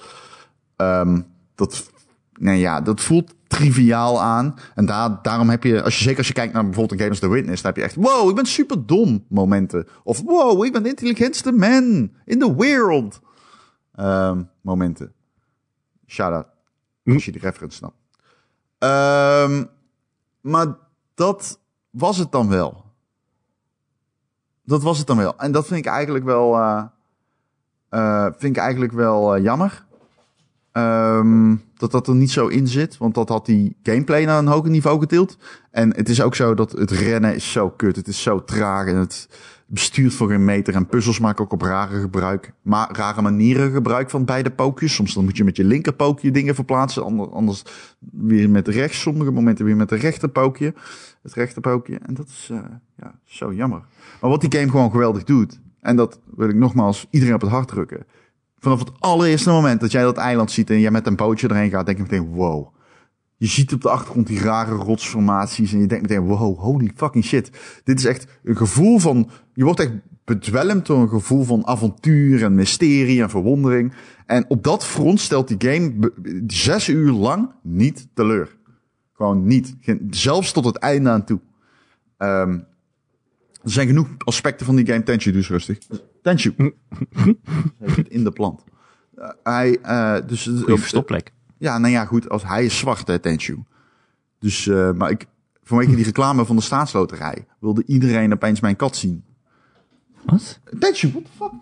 [0.77, 1.21] Ehm,
[1.55, 1.91] dat,
[2.33, 4.55] nee ja, dat voelt triviaal aan.
[4.75, 7.11] En daar, daarom heb je, als je, zeker als je kijkt naar bijvoorbeeld een game
[7.11, 9.87] als The Witness, dan heb je echt, wow, ik ben super dom momenten.
[10.03, 13.21] Of wow, ik ben de intelligentste man in the world.
[13.95, 15.13] Ehm, momenten.
[16.07, 16.47] Shout-out.
[17.05, 17.97] Als je die reference snapt.
[18.79, 19.65] Ehm,
[20.43, 20.67] maar
[21.15, 21.59] dat
[21.91, 22.85] was het dan wel.
[24.65, 25.39] Dat was het dan wel.
[25.39, 26.59] En dat vind ik eigenlijk wel,
[27.89, 29.85] eh, vind ik eigenlijk wel eh, jammer.
[30.73, 32.97] Ehm, dat dat er niet zo in zit.
[32.99, 35.39] Want dat had die gameplay naar een hoger niveau getild.
[35.71, 37.97] En het is ook zo dat het rennen is zo kut.
[37.97, 39.29] Het is zo traag en het
[39.73, 40.75] bestuurt voor geen meter.
[40.75, 44.95] En puzzels maken ook op rare, gebruik, ma rare manieren gebruik van beide pookjes.
[44.95, 47.05] Soms dan moet je met je linkerpookje dingen verplaatsen.
[47.05, 47.63] ander- Anders
[48.11, 49.01] weer met rechts.
[49.01, 50.75] Sommige momenten weer met de rechterpookje.
[51.23, 51.99] Het rechterpookje.
[52.07, 52.59] En dat is eh,
[52.97, 53.83] ja, zo jammer.
[54.21, 55.61] Maar wat die game gewoon geweldig doet.
[55.81, 58.07] En dat wil ik nogmaals iedereen op het hart drukken.
[58.59, 61.71] Vanaf het allereerste moment dat jij dat eiland ziet en jij met een bootje erheen
[61.71, 62.75] gaat, denk je meteen, wow.
[63.43, 67.25] Je ziet op de achtergrond die rare rotsformaties en je denkt meteen, wow, holy fucking
[67.25, 67.51] shit.
[67.85, 69.93] Dit is echt een gevoel van, je wordt echt
[70.25, 73.93] bedwelmd door een gevoel van avontuur en mysterie en verwondering.
[74.27, 76.13] En op dat front stelt die game
[76.47, 78.57] zes uur lang niet teleur.
[79.13, 79.77] Gewoon niet.
[79.81, 81.41] Geen- Zelfs tot het einde aan toe.
[82.17, 82.53] Ehm,
[83.63, 85.03] er zijn genoeg aspecten van die game.
[85.03, 85.79] Tenshu, dus rustig.
[87.95, 88.65] Zit in de plant.
[89.15, 91.33] Eh, hij, eh, dus, Goeie verstopplek.
[91.63, 92.29] Ja, nou ja, goed.
[92.29, 93.59] Als hij is zwart, hè, Tenshu.
[94.39, 95.27] Dus, eh, maar ik,
[95.63, 99.25] vanwege die reclame van de staatsloterij wilde iedereen opeens mijn kat zien.
[100.25, 100.61] Wat?
[100.79, 101.53] Tenshu, what the fuck?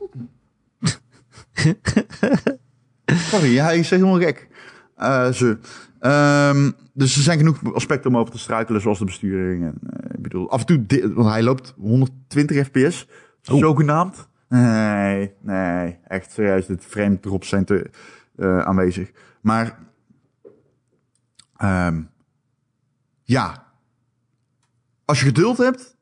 [3.30, 4.48] Sorry, hij is helemaal gek.
[4.96, 5.58] Eh, ze.
[5.98, 9.64] Ehm, dus er zijn genoeg aspecten om over te struikelen, zoals de besturing.
[9.64, 13.08] En, eh, ik bedoel, af en toe, want hij loopt 120 fps,
[13.40, 14.28] zogenaamd.
[14.48, 17.90] Nee, nee, echt serieus, dit frame drops zijn te
[18.64, 19.10] aanwezig.
[19.40, 19.78] Maar,
[21.60, 22.02] ehm,
[23.22, 23.66] ja,
[25.04, 25.96] als je geduld hebt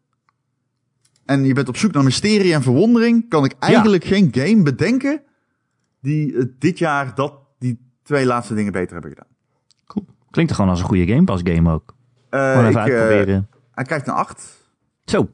[1.25, 5.23] en je bent op zoek naar mysterie en verwondering, kan ik eigenlijk geen game bedenken
[6.01, 9.29] die eh, dit jaar dat, die twee laatste dingen beter hebben gedaan.
[9.87, 10.07] Cool.
[10.31, 11.95] Klinkt er gewoon als een goede Game Pass game ook.
[12.31, 13.49] Gewoon even ik, eh, uitproberen.
[13.73, 14.71] hij krijgt een 8.
[15.05, 15.31] Zo,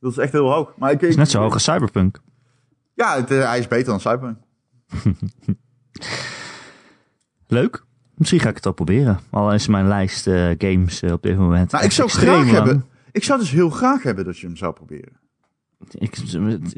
[0.00, 0.74] Dat is echt heel hoog.
[0.76, 2.20] Maar ik, is net zo hoog als Cyberpunk.
[2.94, 4.38] Ja, het, hij is beter dan Cyberpunk.
[7.46, 7.84] Leuk.
[8.14, 9.20] Misschien ga ik het al proberen.
[9.30, 12.50] Al is mijn lijst eh, games eh, op dit moment Nou, ik zou graag lang.
[12.50, 12.84] hebben.
[13.12, 15.12] Ik zou dus heel graag hebben dat je hem zou proberen.
[15.92, 16.32] Ik,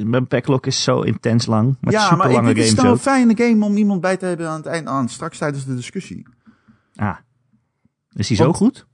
[0.04, 1.76] mijn backlog is zo intens lang.
[1.80, 4.00] Met ja, super maar ik, lange het is games nou een fijne game om iemand
[4.00, 6.26] bij te hebben aan het eind, aan straks tijdens de discussie.
[6.94, 7.16] Ah.
[8.12, 8.86] Is die zo Want- goed?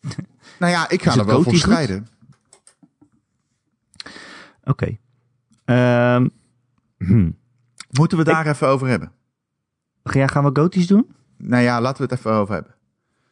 [0.58, 2.06] Nou ja, ik ga er wel voor strijden.
[4.64, 4.96] Oké.
[5.64, 6.28] Ehm,
[6.98, 7.30] hm.
[7.90, 9.12] Moeten we daar even over hebben?
[10.02, 11.06] Ja, gaan we goties doen?
[11.44, 12.74] Nou ja, laten we het even over hebben.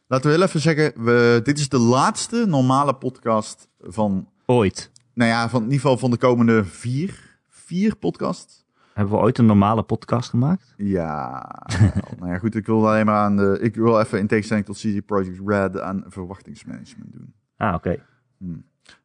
[0.07, 4.91] Laten we heel even zeggen, we, dit is de laatste normale podcast van, Ooit.
[5.13, 8.65] nou ja, van in ieder geval van de komende vier, vier podcasts.
[8.93, 10.73] Hebben we ooit een normale podcast gemaakt?
[10.77, 11.49] Ja,
[12.19, 14.77] nou ja, goed, ik wil alleen maar aan de, ik wil even in tegenstelling tot
[14.77, 17.33] CD Projekt Red aan verwachtingsmanagement doen.
[17.57, 18.05] Ah, oké.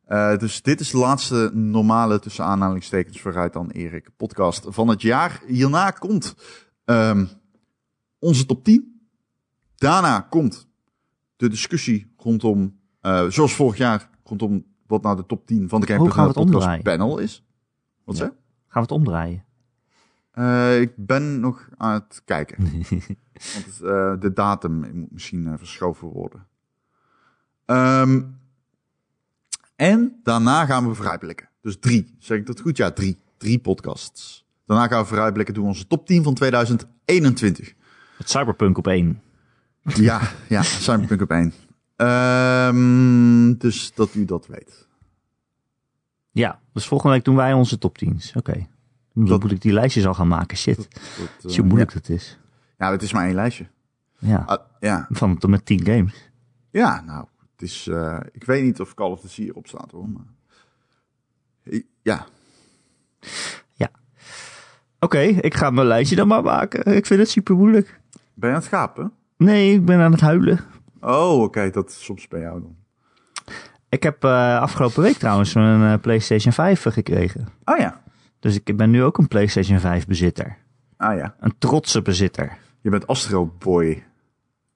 [0.05, 5.03] Eh, dus dit is de laatste normale, tussen aanhalingstekens vooruit dan Erik, podcast van het
[5.03, 5.41] jaar.
[5.47, 6.35] Hierna komt
[6.85, 7.25] ehm,
[8.19, 8.96] onze top 10.
[9.77, 10.69] Daarna komt
[11.37, 15.93] de discussie rondom, eh, zoals vorig jaar, rondom wat nou de top 10 van de
[15.93, 17.45] het podcast panel is.
[18.05, 18.25] Wat Ja.
[18.25, 18.33] zeg?
[18.33, 19.45] Gaan we het omdraaien?
[20.31, 22.63] Eh, ik ben nog aan het kijken.
[23.53, 26.47] Want het, eh, de datum moet misschien verschoven worden.
[27.65, 28.23] Ehm,
[29.77, 31.49] en daarna gaan we vooruitblikken.
[31.61, 32.15] Dus drie.
[32.19, 32.77] Zeg ik dat goed?
[32.77, 33.17] Ja, drie.
[33.37, 34.47] Drie podcasts.
[34.67, 35.55] Daarna gaan we vooruitblikken.
[35.55, 37.75] Doen we onze top 10 van 2021.
[38.19, 39.21] Het Cyberpunk op één.
[39.95, 40.63] Ja, ja.
[40.63, 41.53] Cyberpunk op één.
[41.97, 44.87] Ehm, dus dat u dat weet.
[46.31, 48.33] Ja, dus volgende week doen wij onze top 10's.
[48.37, 48.67] Oké.
[49.15, 50.57] Dan Dat- moet ik die lijstjes al gaan maken.
[50.57, 50.77] Shit.
[50.77, 50.89] Dat,
[51.39, 52.39] Zie eh, hoe moeilijk dat is.
[52.79, 52.87] ja.
[52.87, 53.67] ja, het is maar één lijstje.
[54.19, 54.43] Ja.
[54.47, 55.07] Ah, ja.
[55.11, 56.31] Van tot met 10 games.
[56.71, 57.87] ja, nou, het is...
[57.87, 60.25] eh, ik weet niet of Call of Duty hierop staat hoor, maar...
[62.03, 62.27] Ja,
[65.01, 66.97] Oké, ik ga mijn lijstje dan maar maken.
[66.97, 68.01] Ik vind het super moeilijk.
[68.35, 69.13] ben je aan het gapen?
[69.37, 70.61] Nee, ik ben aan het huilen.
[71.01, 72.77] Oh, oké, dat is soms bij jou dan.
[73.89, 77.49] Ik heb eh, afgelopen week trouwens een eh, PlayStation 5 gekregen.
[77.65, 78.03] Oh ja,
[78.41, 80.57] Dus ik ben nu ook een PlayStation 5 bezitter.
[80.97, 81.35] ah ja.
[81.41, 82.57] Een trotse bezitter.
[82.81, 84.05] Je bent Astro Boy.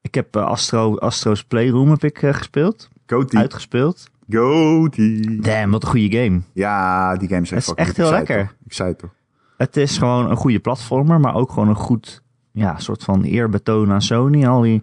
[0.01, 2.89] Ik heb eh, Astro, Astro's Playroom heb ik, gespeeld.
[3.07, 3.37] Goaty.
[3.37, 4.11] Uitgespeeld.
[4.31, 5.39] Goaty.
[5.41, 6.41] Damn, wat een goede game.
[6.53, 8.55] Ja, die game is echt Het is fucking echt heel lekker.
[8.65, 9.11] Ik zei het toch.
[9.57, 13.92] Het is gewoon een goede platformer, maar ook gewoon een goed ja, soort van eerbetoon
[13.92, 14.46] aan Sony.
[14.46, 14.82] Al die,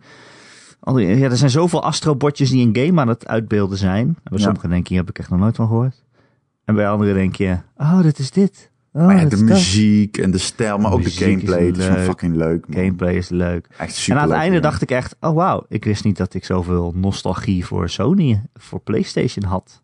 [0.80, 4.08] al die, ja, er zijn zoveel Astro-bordjes die een game aan het uitbeelden zijn.
[4.08, 4.44] En bij Ja.
[4.44, 6.04] sommigen denk je, hier heb ik echt nog nooit van gehoord.
[6.66, 8.72] En bij anderen denk je, oh, dit is dit.
[8.94, 9.40] Oh, Maar ja, de dat.
[9.40, 11.66] muziek en de stijl, maar ook de is gameplay.
[11.66, 11.98] Het is leuk.
[12.04, 12.68] fucking leuk.
[12.68, 12.78] man.
[12.78, 13.68] Gameplay is leuk.
[13.78, 16.34] Echt En super aan het einde dacht ik echt, oh wauw, ik wist niet dat
[16.34, 19.82] ik zoveel nostalgie voor Sony, voor PlayStation had.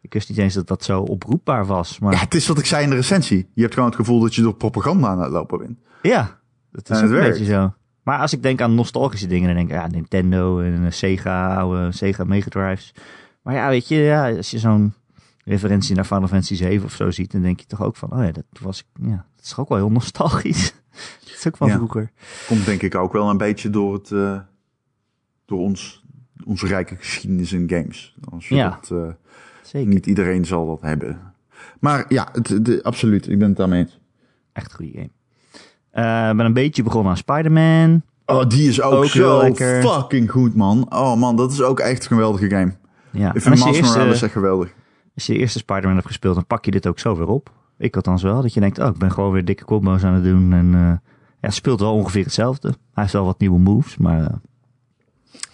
[0.00, 1.98] Ik wist niet eens dat dat zo oproepbaar was.
[1.98, 3.48] Maar Ja, het is wat ik zei in de recensie.
[3.54, 5.78] Je hebt gewoon het gevoel dat je door propaganda aan het lopen bent.
[6.02, 6.38] Ja,
[6.70, 7.38] dat is En ook het een werkt.
[7.38, 7.74] beetje zo.
[8.02, 11.56] Maar als ik denk aan nostalgische dingen, dan denk ik ja, Nintendo en eh, Sega,
[11.56, 12.94] oude Sega Mega Drives.
[13.42, 14.92] Maar ja, weet je, ja, als je zo'n
[15.44, 18.24] referentie naar Final Fantasy 7 of zo ziet, dan denk je toch ook van, oh
[18.24, 20.74] ja, dat was, ja, dat is ook wel heel nostalgisch.
[21.24, 21.74] dat is ook van Ja.
[21.74, 22.10] vroeger.
[22.46, 24.40] Komt denk ik ook wel een beetje door het, eh,
[25.44, 26.04] door ons,
[26.44, 28.16] onze rijke geschiedenis in games.
[28.30, 28.68] Als Ja.
[28.80, 29.12] dat, eh,
[29.62, 29.88] Zeker.
[29.88, 31.34] niet iedereen zal dat hebben.
[31.80, 33.28] Maar ja, het, de, absoluut.
[33.28, 33.98] Ik ben het daarmee eens.
[34.52, 35.10] Echt een goede game.
[35.96, 38.02] Eh, Ik ben een beetje begonnen aan Spider-Man.
[38.26, 39.82] Oh, die is ook, zo lekker.
[39.82, 40.86] fucking goed, man.
[40.88, 42.72] Oh man, dat is ook echt een geweldige game.
[43.10, 43.34] Ja.
[43.34, 44.68] Ik vind Miles Morales echt geweldig.
[45.14, 47.50] als je de eerste Spider-Man hebt gespeeld, dan pak je dit ook zo weer op.
[47.78, 48.42] Ik althans wel.
[48.42, 50.52] Dat je denkt, oh, ik ben gewoon weer dikke combo's aan het doen.
[50.52, 51.00] En eh, ja,
[51.40, 52.68] het speelt wel ongeveer hetzelfde.
[52.68, 54.34] Hij heeft wel wat nieuwe moves, maar eh,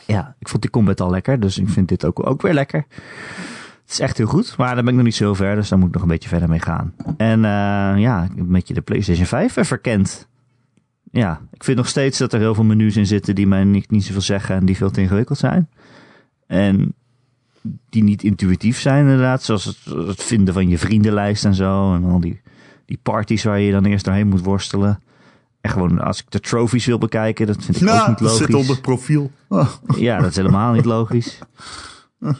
[0.06, 1.40] ja, ik vond die combat al lekker.
[1.40, 2.84] Dus ik vind dit ook, ook weer lekker.
[3.82, 5.54] Het is echt heel goed, maar daar ben ik nog niet zo ver.
[5.54, 6.94] Dus daar moet ik nog een beetje verder mee gaan.
[7.16, 7.40] En
[7.98, 10.28] ja, ik heb een beetje de PlayStation 5 weer verkend.
[11.12, 13.90] Ja, ik vind nog steeds dat er heel veel menus in zitten die mij niet,
[13.90, 15.68] niet zoveel zeggen en die veel te ingewikkeld zijn.
[16.46, 16.94] En
[17.90, 19.42] die niet intuïtief zijn inderdaad.
[19.42, 21.94] Zoals het, het vinden van je vriendenlijst en zo.
[21.94, 22.40] En al die,
[22.84, 25.02] die parties waar je dan eerst doorheen moet worstelen.
[25.60, 28.56] En gewoon als ik de trophies wil bekijken, dat vind ik ook niet dat logisch.
[28.56, 29.30] zit het profiel.
[29.48, 29.68] Oh.
[29.96, 31.38] Ja, dat is helemaal niet logisch.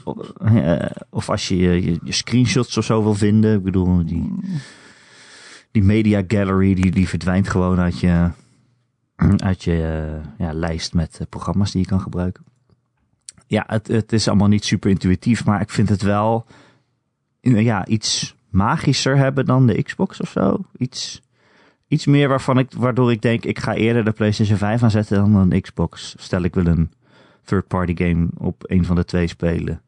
[0.04, 3.56] Of, eh, of als je, je je screenshots of zo wil vinden.
[3.56, 4.32] Ik bedoel, die,
[5.70, 8.30] die media gallery die, die verdwijnt gewoon uit je,
[9.48, 10.02] uit je
[10.38, 12.44] eh, ja, lijst met eh, programma's die je kan gebruiken.
[13.46, 16.46] Ja, het, het is allemaal niet super intuïtief, maar ik vind het wel
[17.40, 20.64] ja, iets magischer hebben dan de Xbox of zo.
[20.76, 21.22] Iets,
[21.88, 25.34] iets meer waarvan ik, waardoor ik denk, ik ga eerder de PlayStation 5 aanzetten dan
[25.34, 26.14] een Xbox.
[26.18, 26.92] Stel ik wil een
[27.44, 29.82] third-party game op een van de twee spelen.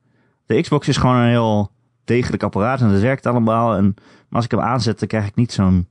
[0.47, 1.71] De Xbox is gewoon een heel
[2.05, 3.77] degelijk apparaat en het werkt allemaal.
[3.77, 5.87] En, maar als ik hem aanzet, dan krijg ik niet zo'n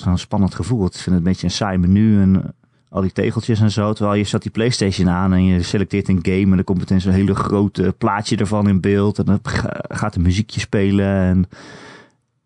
[0.00, 0.86] zo'n spannend gevoel.
[0.86, 2.48] Ik vind het een beetje een saai menu en eh,
[2.88, 3.92] al die tegeltjes en zo.
[3.92, 7.00] Terwijl je zet die PlayStation aan en je selecteert een game en dan komt meteen
[7.00, 9.18] zo'n hele grote plaatje ervan in beeld.
[9.18, 11.06] En dan ga- gaat een muziekje spelen.
[11.06, 11.48] En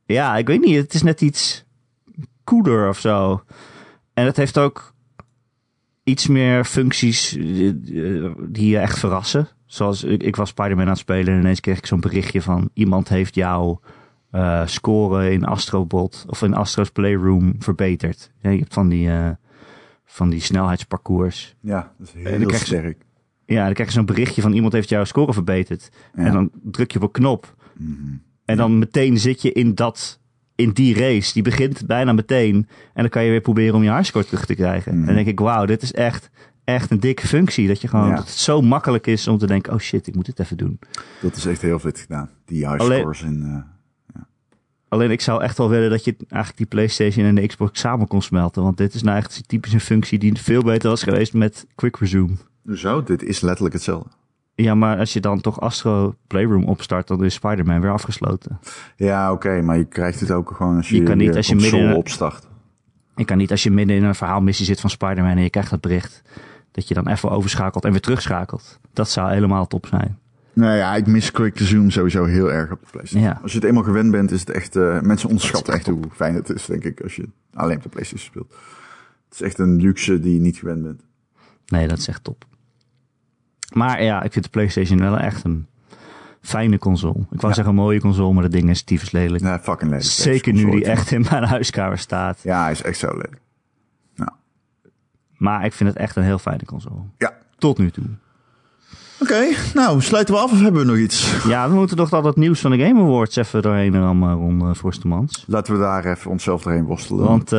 [0.06, 1.64] ja, ik weet niet, het is net iets
[2.44, 3.42] cooler of zo.
[4.14, 4.94] En het heeft ook
[6.04, 9.48] iets meer functies eh, eh, die je echt verrassen.
[9.66, 12.70] Zoals ik, ik was Spider-Man aan het spelen en ineens kreeg ik zo'n berichtje van
[12.74, 13.80] iemand heeft jouw
[14.30, 18.30] eh score in Astrobot of in Astro's Playroom verbeterd.
[18.40, 19.30] Ja, je hebt van die, eh,
[20.04, 21.56] van die snelheidsparcours.
[21.60, 23.04] Ja, dat is dan heel krijg je- sterk.
[23.46, 25.88] Ja, dan krijg je zo'n berichtje van iemand heeft jouw score verbeterd.
[26.14, 26.24] Ja.
[26.24, 27.54] En dan druk je op een knop.
[27.78, 27.94] Mhm.
[28.44, 30.20] En dan meteen zit je in dat,
[30.54, 31.32] in die race.
[31.32, 32.54] Die begint bijna meteen.
[32.54, 32.66] En
[33.02, 34.92] dan kan je weer proberen om je highscore terug te krijgen.
[34.92, 35.00] Mhm.
[35.00, 36.30] En dan denk ik, wauw, dit is echt,
[36.64, 37.68] echt een dikke functie.
[37.68, 38.14] Dat je gewoon, Ja.
[38.14, 40.78] dat het zo makkelijk is om te denken, oh shit, ik moet dit even doen.
[41.22, 42.30] Dat is echt heel vet gedaan.
[42.44, 43.42] Die high Alleen- scores in...
[43.44, 43.62] eh,
[44.90, 48.06] Alleen ik zou echt wel willen dat je eigenlijk die PlayStation en de Xbox samen
[48.06, 48.62] kon smelten.
[48.62, 51.96] Want dit is nou echt typisch een functie die veel beter was geweest met Quick
[51.96, 52.32] Resume.
[52.74, 54.08] Zo, dit is letterlijk hetzelfde.
[54.54, 58.58] Ja, maar als je dan toch Astro Playroom opstart, dan is Spider-Man weer afgesloten.
[58.96, 61.54] Ja, oké, maar je krijgt het ook gewoon als je Je kan niet als je
[61.54, 62.48] midden in- opstart.
[63.16, 65.70] Je kan niet als je midden in een verhaalmissie zit van Spider-Man en je krijgt
[65.70, 66.22] dat bericht,
[66.72, 68.78] dat je dan even overschakelt en weer terugschakelt.
[68.92, 70.18] Dat zou helemaal top zijn.
[70.52, 73.30] Nou ja, ik mis Quick Zoom sowieso heel erg op de PlayStation.
[73.30, 73.38] Ja.
[73.42, 74.76] Als je het eenmaal gewend bent, is het echt...
[74.76, 77.88] eh, mensen onderschatten echt hoe fijn het is, denk ik, als je alleen op de
[77.88, 78.50] PlayStation speelt.
[79.28, 81.02] Het is echt een luxe die je niet gewend bent.
[81.66, 82.44] Nee, dat is echt top.
[83.72, 85.66] Maar ja, ik vind de PlayStation wel echt een
[86.40, 87.26] fijne console.
[87.30, 89.42] Ik wou zeggen mooie console, maar dat ding is tyfus lelijk.
[89.42, 90.08] Nee, fucking lelijk.
[90.08, 92.40] Zeker nu die echt in mijn huiskamer staat.
[92.42, 93.40] Ja, hij is echt zo lelijk.
[95.36, 97.00] Maar ik vind het echt een heel fijne console.
[97.18, 97.38] Ja.
[97.58, 98.04] Tot nu toe.
[99.22, 101.44] Oké, nou, sluiten we af of hebben we nog iets?
[101.46, 104.60] Ja, we moeten nog al dat nieuws van de Game Awards even doorheen rammen, Ron
[104.62, 105.44] uh, Forstemans.
[105.46, 107.24] Laten we daar even onszelf doorheen worstelen.
[107.24, 107.58] Want uh,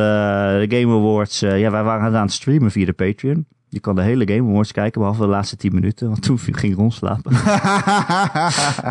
[0.58, 3.46] de Game Awards, uh, ja, wij waren aan het streamen via de Patreon.
[3.68, 6.08] Je kan de hele Game Awards kijken, behalve de laatste 10 minuten.
[6.08, 7.32] Want toen ging Ron slapen.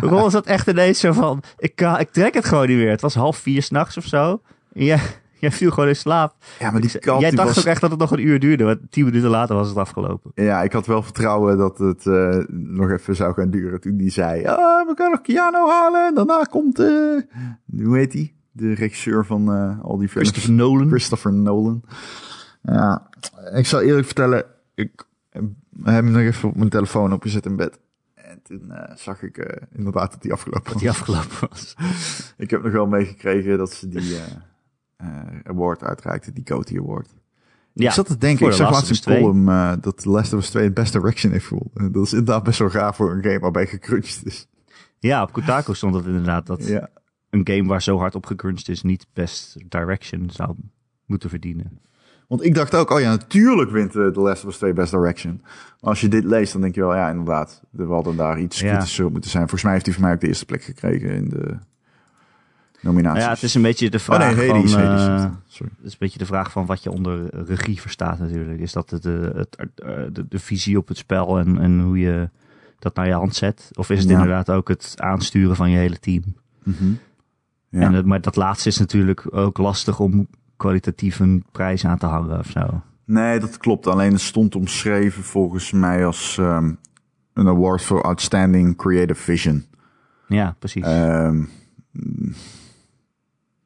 [0.10, 2.90] Ron zat echt ineens zo van, ik, ik trek het gewoon niet meer.
[2.90, 4.40] Het was half vier s'nachts of zo.
[4.72, 4.98] Ja,
[5.42, 6.34] Jij viel gewoon in slaap.
[6.58, 7.58] Ja, maar die Jij dacht was...
[7.58, 8.64] ook echt dat het nog een uur duurde.
[8.64, 10.30] Want tien minuten later was het afgelopen.
[10.34, 13.80] Ja, ik had wel vertrouwen dat het uh, nog even zou gaan duren.
[13.80, 16.06] Toen die zei, ah, we kunnen nog Keanu halen.
[16.06, 17.20] En daarna komt, uh,
[17.82, 18.34] hoe heet die?
[18.52, 20.28] De regisseur van uh, al die films.
[20.28, 20.88] Christopher Nolan.
[20.88, 21.82] Christopher Nolan.
[22.62, 23.08] Ja,
[23.54, 24.44] ik zal eerlijk vertellen.
[24.74, 25.44] Ik heb
[25.82, 27.78] hem nog even op mijn telefoon opgezet in bed.
[28.14, 30.72] En toen zag ik inderdaad dat die afgelopen was.
[30.72, 31.74] Dat die afgelopen was.
[32.44, 34.20] ik heb nog wel meegekregen dat ze die uh,
[35.44, 37.08] award uitreikte, die Coty Award.
[37.72, 40.38] Ja, ik zat te denken, ik zag laatst een column uh, dat The Last of
[40.38, 41.70] Us 2 het best direction heeft gevoeld.
[41.94, 44.48] dat is inderdaad best wel gaaf voor een game waarbij gecrunched is.
[44.98, 46.88] Ja, op Kotaku stond het inderdaad dat ja.
[47.30, 50.54] een game waar zo hard op gecrunched is niet best direction zou
[51.06, 51.80] moeten verdienen.
[52.28, 54.90] Want ik dacht ook, oh ja, natuurlijk wint uh, The Last of Us 2 Best
[54.90, 55.40] Direction.
[55.80, 57.62] Maar als je dit leest, dan denk je wel, ja, inderdaad.
[57.70, 58.70] We hadden daar iets ja.
[58.70, 59.42] kritischer moeten zijn.
[59.42, 61.58] Volgens mij heeft hij voor mij ook de eerste plek gekregen in de
[62.82, 63.24] nominaties.
[63.24, 64.80] Ja, het is een beetje de vraag oh, nee, van...
[64.80, 65.72] Uh, Sorry.
[65.76, 68.60] Het is een beetje de vraag van wat je onder regie verstaat natuurlijk.
[68.60, 69.56] Is dat het, het,
[70.12, 72.28] de, de, visie op het spel en, en hoe je
[72.78, 73.70] dat naar je hand zet?
[73.72, 76.22] Of is het inderdaad ook het aansturen van je hele team?
[76.62, 76.98] Mm -hmm.
[77.68, 77.80] ja.
[77.80, 82.06] en het, maar dat laatste is natuurlijk ook lastig om kwalitatief een prijs aan te
[82.06, 82.82] hangen of zo.
[83.04, 83.86] Nee, dat klopt.
[83.86, 86.78] Alleen het stond omschreven volgens mij als um,
[87.32, 89.64] een award for outstanding creative vision.
[90.26, 90.86] Ja, precies.
[90.86, 91.48] Um,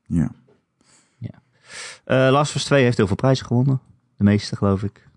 [0.07, 0.31] ja.
[1.19, 1.43] ja.
[2.07, 3.81] Uh, Last of Us 2 heeft heel veel prijzen gewonnen.
[4.17, 5.09] De meeste, geloof ik.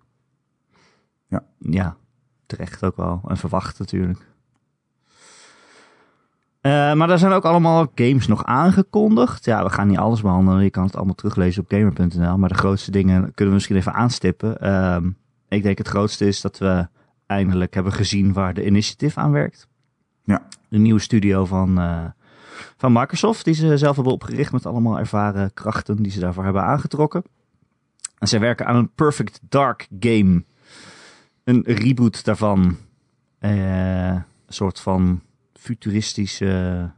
[1.27, 1.43] Ja.
[1.57, 1.97] Ja,
[2.45, 3.21] terecht ook wel.
[3.27, 4.27] En verwacht natuurlijk.
[6.61, 9.45] Uh, maar er zijn ook allemaal games nog aangekondigd.
[9.45, 10.63] Ja, we gaan niet alles behandelen.
[10.63, 12.37] Je kan het allemaal teruglezen op gamer.nl.
[12.37, 14.57] Maar de grootste dingen kunnen we misschien even aanstippen.
[14.61, 14.97] Uh,
[15.47, 16.87] ik denk het grootste is dat we
[17.25, 19.67] eindelijk hebben gezien waar de Initiative aan werkt.
[20.23, 20.47] Ja.
[20.69, 22.05] De nieuwe studio van uh,
[22.77, 26.63] van Microsoft, die ze zelf hebben opgericht met allemaal ervaren krachten die ze daarvoor hebben
[26.63, 27.23] aangetrokken.
[28.17, 30.43] En zij werken aan een Perfect Dark game.
[31.43, 32.77] Een reboot daarvan.
[33.39, 35.21] Uh, een soort van
[35.53, 36.91] futuristische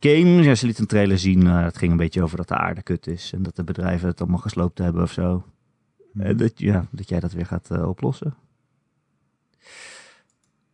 [0.00, 0.42] game.
[0.42, 1.44] Ja, ze liet een trailer zien.
[1.44, 3.32] Uh, het ging een beetje over dat de aarde kut is.
[3.32, 5.44] En dat de bedrijven het allemaal gesloopt hebben of zo.
[6.14, 8.34] Uh, dat, ja, dat jij dat weer gaat oplossen.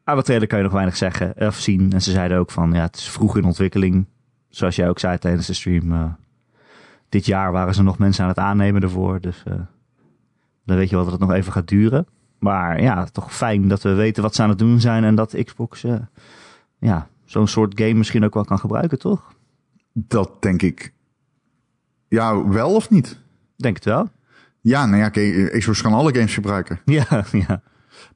[0.08, 1.92] Aan de trailer kan je nog weinig zeggen of zien.
[1.92, 4.06] En ze zeiden ook van, ja, het is vroeg in ontwikkeling.
[4.48, 5.92] Zoals jij ook zei tijdens de stream.
[5.92, 6.04] Uh,
[7.08, 9.20] dit jaar waren ze nog mensen aan het aannemen ervoor.
[9.20, 9.54] Dus uh,
[10.64, 12.06] dan weet je wel dat het nog even gaat duren.
[12.38, 15.04] Maar ja, toch fijn dat we weten wat ze aan het doen zijn.
[15.04, 15.94] En dat Xbox uh,
[16.78, 19.34] ja, zo'n soort game misschien ook wel kan gebruiken, toch?
[19.92, 20.92] Dat denk ik.
[22.08, 23.20] Ja, wel of niet?
[23.56, 24.08] Denk het wel.
[24.60, 25.10] Ja, nou ja,
[25.58, 26.80] Xbox kan alle games gebruiken.
[26.98, 27.62] Ja, ja.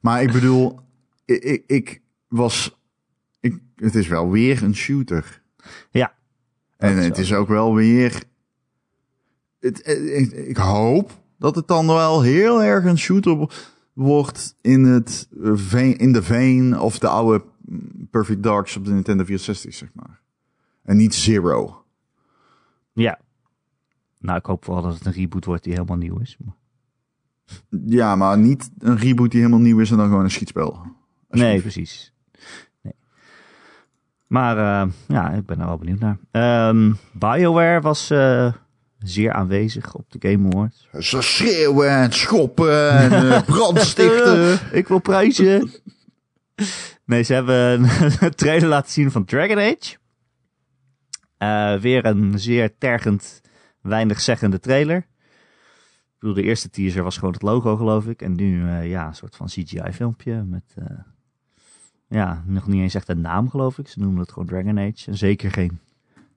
[0.01, 0.79] Maar ik bedoel,
[1.39, 2.79] ik, ik was.
[3.39, 5.43] Ik, het is wel weer een shooter.
[5.91, 6.13] Ja.
[6.77, 8.23] En het is ook wel weer.
[9.59, 13.49] Het, ik, ik, hoop dat het dan wel heel erg een shooter
[13.93, 17.43] wordt in, het veen, in de vein of de oude
[18.09, 20.21] Perfect Darks op de Nintendo 64, zeg maar.
[20.83, 21.85] En niet Zero.
[22.93, 23.19] Ja.
[24.19, 26.37] Nou, ik hoop wel dat het een reboot wordt die helemaal nieuw is.
[27.85, 30.85] Ja, maar niet een reboot die helemaal nieuw is en dan gewoon een schietspel.
[31.31, 32.13] Nee, precies.
[32.81, 32.93] Nee.
[34.27, 36.17] Maar uh, ja, ik ben er wel benieuwd naar.
[36.69, 38.53] Um, BioWare was uh,
[38.99, 40.89] zeer aanwezig op de Game Awards.
[40.99, 44.59] Ze schreeuwen en schoppen en uh, brandstichten.
[44.71, 45.71] ik wil prijzen.
[47.05, 49.97] nee, ze hebben een trailer laten zien van Dragon Age.
[51.79, 53.41] weer een zeer tergend,
[53.81, 55.09] weinig zeggende trailer.
[56.21, 58.21] Ik bedoel, de eerste teaser was gewoon het logo, geloof ik.
[58.21, 60.85] En nu, uh, ja, een soort van CGI-filmpje met uh,
[62.11, 63.87] ja, nog niet eens echt een naam geloof ik.
[63.87, 65.07] Ze noemen het gewoon Dragon Age.
[65.07, 65.79] En zeker geen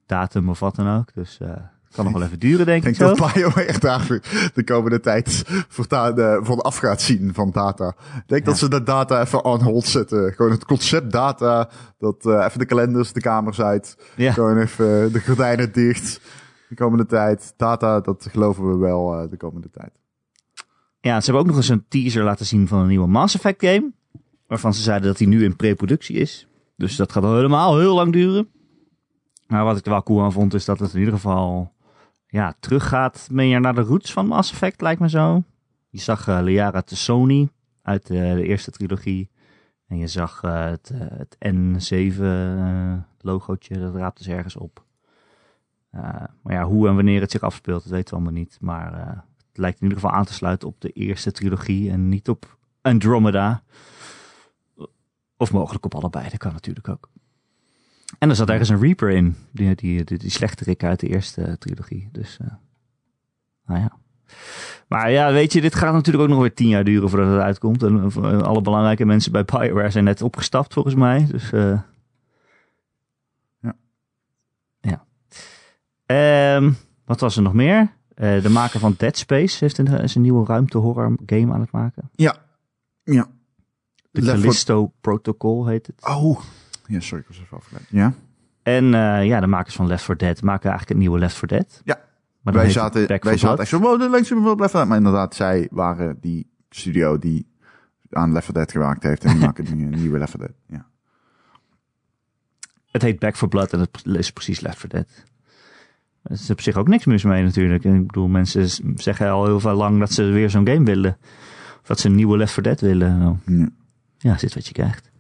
[0.07, 1.15] datum of wat dan ook.
[1.15, 2.91] Dus uh, het kan nog wel even duren, denk ik.
[2.91, 4.07] Ik denk dat BioWare echt daar
[4.55, 7.89] de komende tijd voortaan, uh, van af gaat zien van data.
[8.17, 10.33] Ik denk dat ze de data even on hold zetten.
[10.33, 11.71] Gewoon het concept data.
[11.99, 13.97] Dat uh, even de kalenders, de kamers uit.
[14.17, 14.33] Ja.
[14.33, 16.21] Gewoon even de gordijnen dicht.
[16.69, 17.55] De komende tijd.
[17.57, 19.93] Data, dat geloven we wel de komende tijd.
[21.01, 23.65] Ja, ze hebben ook nog eens een teaser laten zien van een nieuwe Mass Effect
[23.65, 23.93] game
[24.55, 26.47] waarvan ze zeiden dat hij nu in pre-productie is.
[26.77, 28.49] Dus dat gaat al helemaal heel lang duren.
[29.47, 31.73] Maar wat ik er wel cool aan vond, is dat het in ieder geval
[32.27, 35.43] ja, teruggaat meer naar de roots van Mass Effect, lijkt me zo.
[35.89, 37.49] Je zag uh, Liara Sony
[37.83, 39.31] uit de, de, eerste trilogie.
[39.87, 42.23] En je zag uh, het, het N7
[43.21, 44.85] logootje, dat raapt dus ergens op.
[46.43, 48.59] maar ja, hoe en wanneer het zich afspeelt, dat weten we allemaal niet.
[48.61, 48.93] Maar
[49.49, 52.57] het lijkt in ieder geval aan te sluiten op de eerste trilogie en niet op
[52.81, 53.63] Andromeda.
[55.37, 57.09] Of mogelijk op allebei, dat kan natuurlijk ook.
[58.19, 61.59] En er zat ergens een Reaper in, die, die, die, die slechterik uit de eerste
[61.59, 62.09] trilogie.
[62.13, 62.49] Dus, uh,
[63.67, 63.93] nou ja.
[64.89, 67.41] Maar ja, weet je, dit gaat natuurlijk ook nog weer tien jaar duren voordat het
[67.41, 67.83] uitkomt.
[67.83, 68.13] En
[68.43, 71.27] alle belangrijke mensen bij Bioware zijn net opgestapt, volgens mij.
[71.31, 71.81] Dus, uh,
[73.61, 73.77] ja.
[74.81, 75.05] Ja.
[76.57, 77.93] Um, wat was er nog meer?
[78.17, 81.71] Uh, de maker van Dead Space heeft een, is een nieuwe ruimte-horror game aan het
[81.71, 82.11] maken.
[82.13, 82.37] Ja.
[83.03, 83.29] Ja.
[84.15, 86.07] De Callisto Protocol heet het.
[86.07, 86.41] Oh,
[86.87, 87.87] ja, sorry, ik was even afgeleid.
[87.89, 88.15] Ja.
[88.63, 91.49] En uh, ja, de makers van Left 4 Dead maken eigenlijk een nieuwe Left 4
[91.49, 91.81] Dead.
[91.85, 92.01] Ja.
[92.41, 94.89] Maar wij zaten, wij zaten echt zo, wow, de lengste van Left 4 Dead.
[94.89, 97.47] Maar inderdaad, zij waren die studio die
[98.11, 99.25] aan Left 4 Dead gewerkt heeft.
[99.25, 100.55] En die maken een nieuwe Left 4 Dead.
[100.67, 100.87] Ja.
[102.91, 105.25] Het heet Back for Blood en het is precies Left 4 Dead.
[106.23, 107.85] Er is op zich ook niks mis mee natuurlijk.
[107.85, 111.17] En ik bedoel, mensen zeggen al heel veel lang dat ze weer zo'n game willen.
[111.81, 113.19] Of dat ze een nieuwe Left 4 Dead willen.
[113.19, 113.69] Nou, ja.
[114.25, 115.11] Ja, zit wat je krijgt.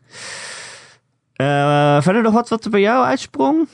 [1.36, 3.68] Uh, verder nog wat wat er bij jou uitsprong?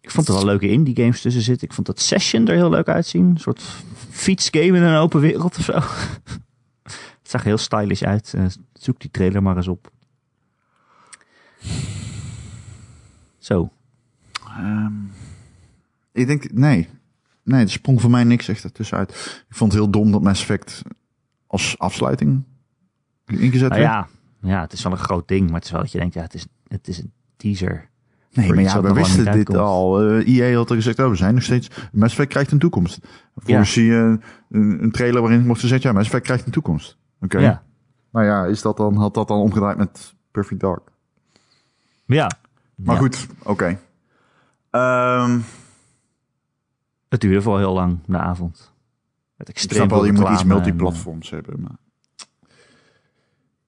[0.00, 1.68] Ik vond er wel leuke indie games tussen zitten.
[1.68, 3.24] Ik vond dat Session er heel leuk uitzien.
[3.24, 3.62] Een soort
[4.10, 5.72] fietsgame in een open wereld of zo.
[7.22, 8.32] Het zag heel stylish uit.
[8.36, 9.90] Uh, zoek die trailer maar eens op.
[13.38, 13.70] Zo.
[14.58, 15.12] Um,
[16.12, 16.88] ik denk, nee.
[17.42, 19.44] Nee, er sprong voor mij niks echt ertussenuit.
[19.48, 20.82] Ik vond het heel dom dat Mass Effect
[21.46, 22.44] als afsluiting
[23.26, 24.08] ingezet nou ja,
[24.40, 26.22] ja, het is wel een groot ding, maar het is wel dat je denkt, ja,
[26.22, 27.90] het is, het is een teaser.
[28.32, 29.58] Nee, maar ja, we wisten dit uitkomt.
[29.58, 30.10] al.
[30.10, 31.70] Uh, EA had er gezegd, oh, we zijn nog steeds...
[31.92, 32.98] Mass Effect krijgt een toekomst.
[33.36, 33.80] Volgens ja.
[33.80, 34.18] zie je
[34.50, 36.98] een, trailer waarin mocht gezegd, ja, Mass Effect krijgt een toekomst.
[37.20, 37.24] Oké.
[37.24, 37.42] Okay.
[37.42, 37.62] Ja.
[38.10, 40.90] Nou ja, is dat dan, had dat dan omgedraaid met Perfect Dark?
[42.04, 42.30] Ja.
[42.74, 43.00] Maar ja.
[43.00, 43.78] goed, oké.
[44.70, 45.24] Okay.
[45.24, 45.44] Um,
[47.08, 48.72] het duurde voor heel lang, de avond.
[49.36, 51.36] Extreem ik snap wel, je moet iets multiplatforms en...
[51.36, 51.78] hebben, maar...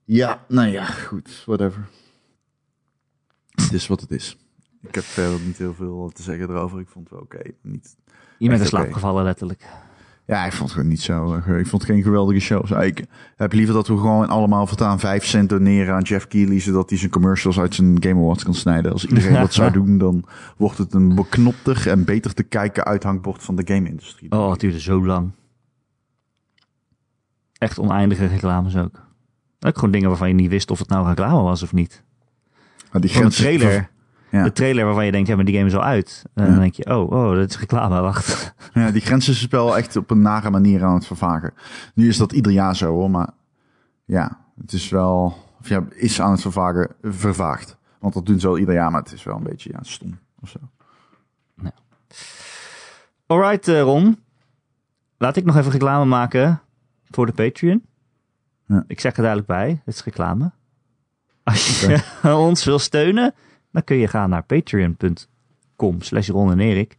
[0.05, 1.89] Ja, nou ja, goed, whatever.
[3.51, 4.37] Het is wat het is.
[4.81, 6.81] Ik heb verder niet heel veel te zeggen erover.
[6.81, 7.37] Ik vond het wel oké.
[7.37, 7.55] Okay.
[7.63, 7.97] Niet
[8.39, 8.93] je bent in slaap okay.
[8.93, 9.67] gevallen, letterlijk.
[10.27, 11.35] Ja, ik vond het gewoon niet zo.
[11.37, 12.83] Ik vond het geen geweldige show.
[12.83, 13.05] Ik
[13.37, 16.99] heb liever dat we gewoon allemaal voortaan 5 cent doneren aan Jeff Keighley, zodat hij
[16.99, 18.93] zijn commercials uit zijn Game Awards kan snijden.
[18.93, 20.25] Als iedereen dat zou doen, dan
[20.57, 24.33] wordt het een beknopter en beter te kijken uithangbord van de game-industrie.
[24.33, 25.31] Oh, het duurde zo lang.
[27.59, 29.03] Echt oneindige reclames ook.
[29.67, 32.03] Ook gewoon dingen waarvan je niet wist of het nou reclame was of niet.
[32.93, 33.37] Maar die grens...
[33.37, 33.91] trailer.
[34.31, 34.45] Ja.
[34.45, 36.25] De trailer waarvan je denkt, ja, maar die game is al uit.
[36.35, 36.51] En ja.
[36.51, 38.55] dan denk je, oh, oh, dat is reclame, wacht.
[38.75, 41.55] Ja, die grens is het spel echt op een nare manier aan het vervagen.
[41.95, 43.29] Nu is dat ieder jaar zo hoor, maar
[44.05, 47.77] ja, het is wel, of ja, is aan het vervagen, vervaagd.
[47.99, 50.19] Want dat doen ze wel ieder jaar, maar het is wel een beetje, ja, stom
[50.41, 50.59] of zo.
[51.63, 51.73] Ja.
[53.27, 54.19] Alright, uh, Ron.
[55.19, 56.61] Laat ik nog even reclame maken
[57.11, 57.83] voor de Patreon.
[58.67, 58.85] Ja.
[58.87, 60.51] Ik zeg er duidelijk bij, het is reclame.
[61.43, 62.33] Als je okay.
[62.49, 63.35] ons wil steunen,
[63.73, 66.97] dan kun je gaan naar patreon.com slash Ron en Erik.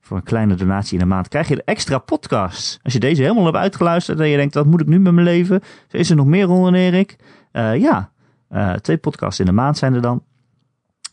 [0.00, 2.78] Voor een kleine donatie in de maand krijg je de extra podcasts.
[2.82, 5.26] Als je deze helemaal hebt uitgeluisterd en je denkt, wat moet ik nu met mijn
[5.26, 5.60] leven?
[5.90, 7.16] Is er nog meer Ron en Erik?
[7.52, 8.10] Uh, ja,
[8.50, 10.22] uh, twee podcasts in de maand zijn er dan.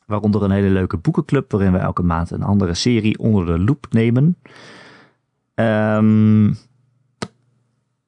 [0.05, 3.87] Waaronder een hele leuke boekenclub, waarin we elke maand een andere serie onder de loep
[3.89, 4.37] nemen.
[5.55, 6.57] Um,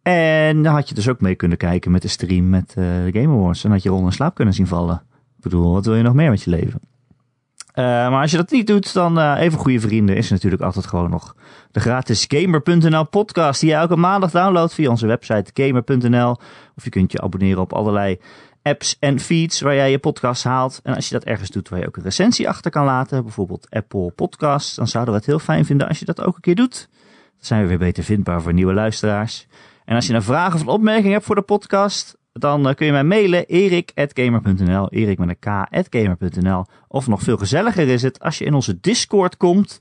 [0.07, 3.09] en dan had je dus ook mee kunnen kijken met de stream met uh, de
[3.21, 3.63] Game Awards.
[3.63, 5.01] En had je Ron in slaap kunnen zien vallen.
[5.37, 6.79] Ik bedoel, wat wil je nog meer met je leven?
[6.79, 10.87] Uh, maar als je dat niet doet, dan uh, even goede vrienden is natuurlijk altijd
[10.87, 11.35] gewoon nog
[11.71, 16.37] de gratis Gamer.nl podcast die je elke maandag downloadt via onze website Gamer.nl.
[16.75, 18.19] Of je kunt je abonneren op allerlei
[18.61, 20.79] apps en feeds waar jij je podcast haalt.
[20.83, 23.67] En als je dat ergens doet waar je ook een recensie achter kan laten, bijvoorbeeld
[23.69, 26.55] Apple Podcasts, dan zouden we het heel fijn vinden als je dat ook een keer
[26.55, 26.87] doet.
[27.35, 29.47] Dan zijn we weer beter vindbaar voor nieuwe luisteraars.
[29.87, 32.85] En als je een vraag of een opmerking hebt voor de podcast, dan uh, kun
[32.85, 36.65] je mij mailen erik.gamer.nl, erik met een k.gamer.nl.
[36.87, 39.77] Of nog veel gezelliger is het als je in onze Discord komt.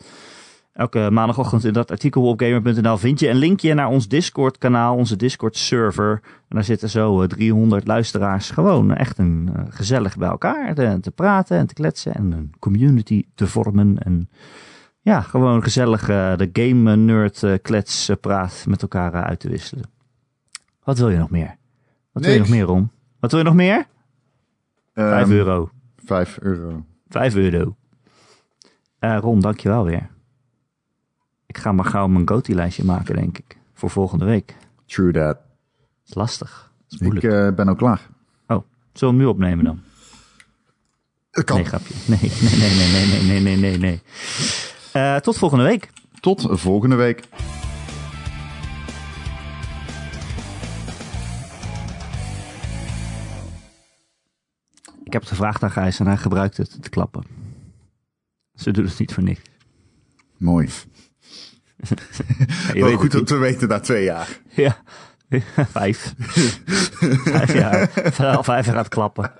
[0.73, 4.97] Elke maandagochtend in dat artikel op gamer.nl vind je een linkje naar ons Discord kanaal,
[4.97, 6.21] onze Discord server.
[6.23, 10.99] En daar zitten zo uh, 300 luisteraars gewoon echt een uh, gezellig bij elkaar te,
[11.01, 13.99] te, praten en te kletsen en een community te vormen.
[13.99, 14.29] En
[15.01, 19.96] ja, gewoon gezellig de game nerd klets praat met elkaar uit te wisselen.
[20.87, 21.57] Wat wil je nog meer?
[22.13, 22.91] Wat wil je nog meer, Ron?
[23.21, 23.87] Wat wil je nog meer?
[24.95, 25.71] Vijf euro.
[26.05, 26.85] 5 euro.
[27.09, 27.77] 5 euro.
[28.99, 30.09] Eh Ron, dankjewel weer.
[31.47, 33.59] Ik ga maar gauw mijn GOTY-lijstje maken, denk ik.
[33.75, 34.57] Voor volgende week.
[34.87, 35.35] True that.
[35.37, 35.45] Dat
[36.07, 36.73] is lastig.
[36.89, 37.35] Dat is Ik moeilijk.
[37.35, 38.01] eh, ben ook klaar.
[38.47, 39.81] Oh, zullen we hem nu opnemen dan?
[41.31, 41.57] Dat kan.
[41.57, 41.95] Nee, grapje.
[42.07, 44.03] Nee, nee, nee, nee, nee, nee, nee, nee, nee, nee.
[44.93, 45.91] Eh, tot volgende week.
[46.21, 47.23] Tot volgende week.
[55.07, 57.25] Ik heb het gevraagd aan Gijs en hij gebruikt het te klappen.
[58.55, 59.41] Ze doen het niet voor niks.
[60.37, 60.69] Mooi.
[62.73, 64.41] Ja, Wel goed om te weten na twee jaar.
[64.49, 64.77] Ja,
[65.79, 66.15] vijf.
[67.37, 67.89] vijf jaar.
[68.43, 69.33] Vijf jaar gaat klappen.